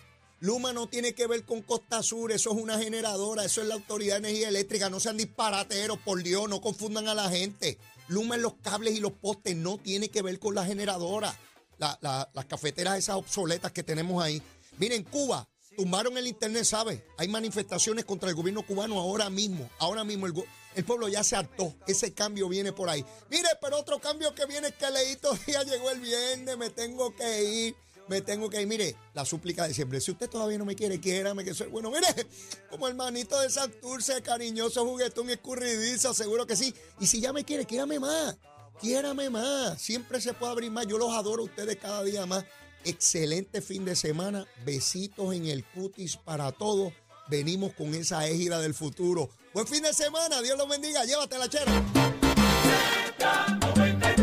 Luma 0.45 0.75
no 0.75 0.87
tiene 0.89 1.15
que 1.15 1.27
ver 1.27 1.45
con 1.45 1.63
Costa 1.63 2.03
Sur, 2.03 2.31
eso 2.31 2.51
es 2.51 2.57
una 2.63 2.79
generadora, 2.79 3.47
eso 3.47 3.63
es 3.63 3.67
la 3.67 3.77
Autoridad 3.77 4.21
de 4.21 4.29
Energía 4.29 4.49
Eléctrica, 4.51 4.91
no 4.91 5.01
sean 5.01 5.17
disparateros, 5.17 5.99
por 6.01 6.23
Dios, 6.23 6.51
no 6.51 6.61
confundan 6.61 7.09
a 7.09 7.15
la 7.15 7.31
gente. 7.31 7.79
Luma 8.09 8.35
en 8.35 8.43
los 8.43 8.53
cables 8.57 8.95
y 8.95 9.01
los 9.01 9.13
postes 9.13 9.57
no 9.57 9.79
tiene 9.79 10.11
que 10.11 10.21
ver 10.21 10.39
con 10.39 10.55
la 10.55 10.67
generadora, 10.67 11.35
la- 11.79 11.99
la- 12.03 12.29
las 12.35 12.45
cafeteras 12.45 12.99
esas 12.99 13.17
obsoletas 13.17 13.73
que 13.73 13.83
tenemos 13.83 14.23
ahí. 14.23 14.43
Miren, 14.77 15.05
Cuba, 15.05 15.49
tumbaron 15.79 16.19
el 16.19 16.27
internet, 16.27 16.65
¿sabe? 16.65 17.03
Hay 17.17 17.29
manifestaciones 17.29 18.05
contra 18.05 18.29
el 18.29 18.35
gobierno 18.35 18.67
cubano 18.67 19.01
ahora 19.01 19.31
mismo, 19.31 19.71
ahora 19.79 20.05
mismo 20.05 20.27
el, 20.27 20.35
el 20.75 20.85
pueblo 20.85 21.09
ya 21.09 21.25
se 21.25 21.37
hartó, 21.37 21.75
ese 21.87 22.13
cambio 22.13 22.51
viene 22.51 22.71
por 22.71 22.91
ahí. 22.91 23.03
Mire, 23.31 23.49
pero 23.63 23.79
otro 23.79 23.99
cambio 23.99 24.35
que 24.35 24.45
viene 24.45 24.69
es 24.69 24.75
que 24.75 24.91
Leito 24.91 25.35
ya 25.47 25.63
llegó 25.63 25.91
el 25.91 26.01
viernes, 26.01 26.59
me 26.59 26.69
tengo 26.69 27.17
que 27.17 27.45
ir. 27.45 27.77
Me 28.09 28.21
tengo 28.21 28.51
que 28.51 28.61
ir, 28.61 28.67
mire, 28.67 28.97
la 29.15 29.25
súplica 29.25 29.67
de 29.67 29.73
siempre. 29.73 30.01
Si 30.01 30.11
usted 30.11 30.29
todavía 30.29 30.59
no 30.59 30.65
me 30.65 30.75
quiere, 30.75 31.01
quiérame 31.01 31.43
que 31.45 31.55
soy 31.55 31.69
bueno. 31.69 31.91
Mire, 31.91 32.07
como 32.71 32.87
hermanito 32.87 33.41
de 33.41 33.49
Santurce, 33.49 34.21
cariñoso, 34.23 34.85
juguetón, 34.85 35.31
escurridizo, 35.31 36.13
seguro 36.13 36.47
que 36.47 36.57
sí. 36.57 36.75
Y 37.01 37.07
si 37.07 37.21
ya 37.21 37.33
me 37.33 37.45
quiere, 37.45 37.65
quiérame 37.65 37.99
más. 37.99 38.37
Quiérame 38.81 39.31
más. 39.31 39.81
Siempre 39.81 40.21
se 40.21 40.35
puede 40.35 40.53
abrir 40.53 40.71
más. 40.71 40.87
Yo 40.87 40.99
los 40.99 41.13
adoro 41.15 41.43
a 41.43 41.47
ustedes 41.47 41.77
cada 41.77 42.03
día 42.03 42.27
más. 42.27 42.45
Excelente 42.85 43.63
fin 43.63 43.85
de 43.85 43.97
semana. 43.97 44.47
Besitos 44.65 45.35
en 45.35 45.47
el 45.47 45.65
cutis 45.65 46.17
para 46.17 46.53
todos. 46.53 46.93
Venimos 47.29 47.73
con 47.73 47.95
esa 47.95 48.29
égida 48.29 48.61
del 48.61 48.75
futuro. 48.75 49.31
Buen 49.55 49.67
fin 49.67 49.83
de 49.83 49.95
semana. 49.95 50.43
Dios 50.43 50.59
los 50.59 50.69
bendiga. 50.69 51.05
Llévatela, 51.05 51.49
chera. 51.49 51.73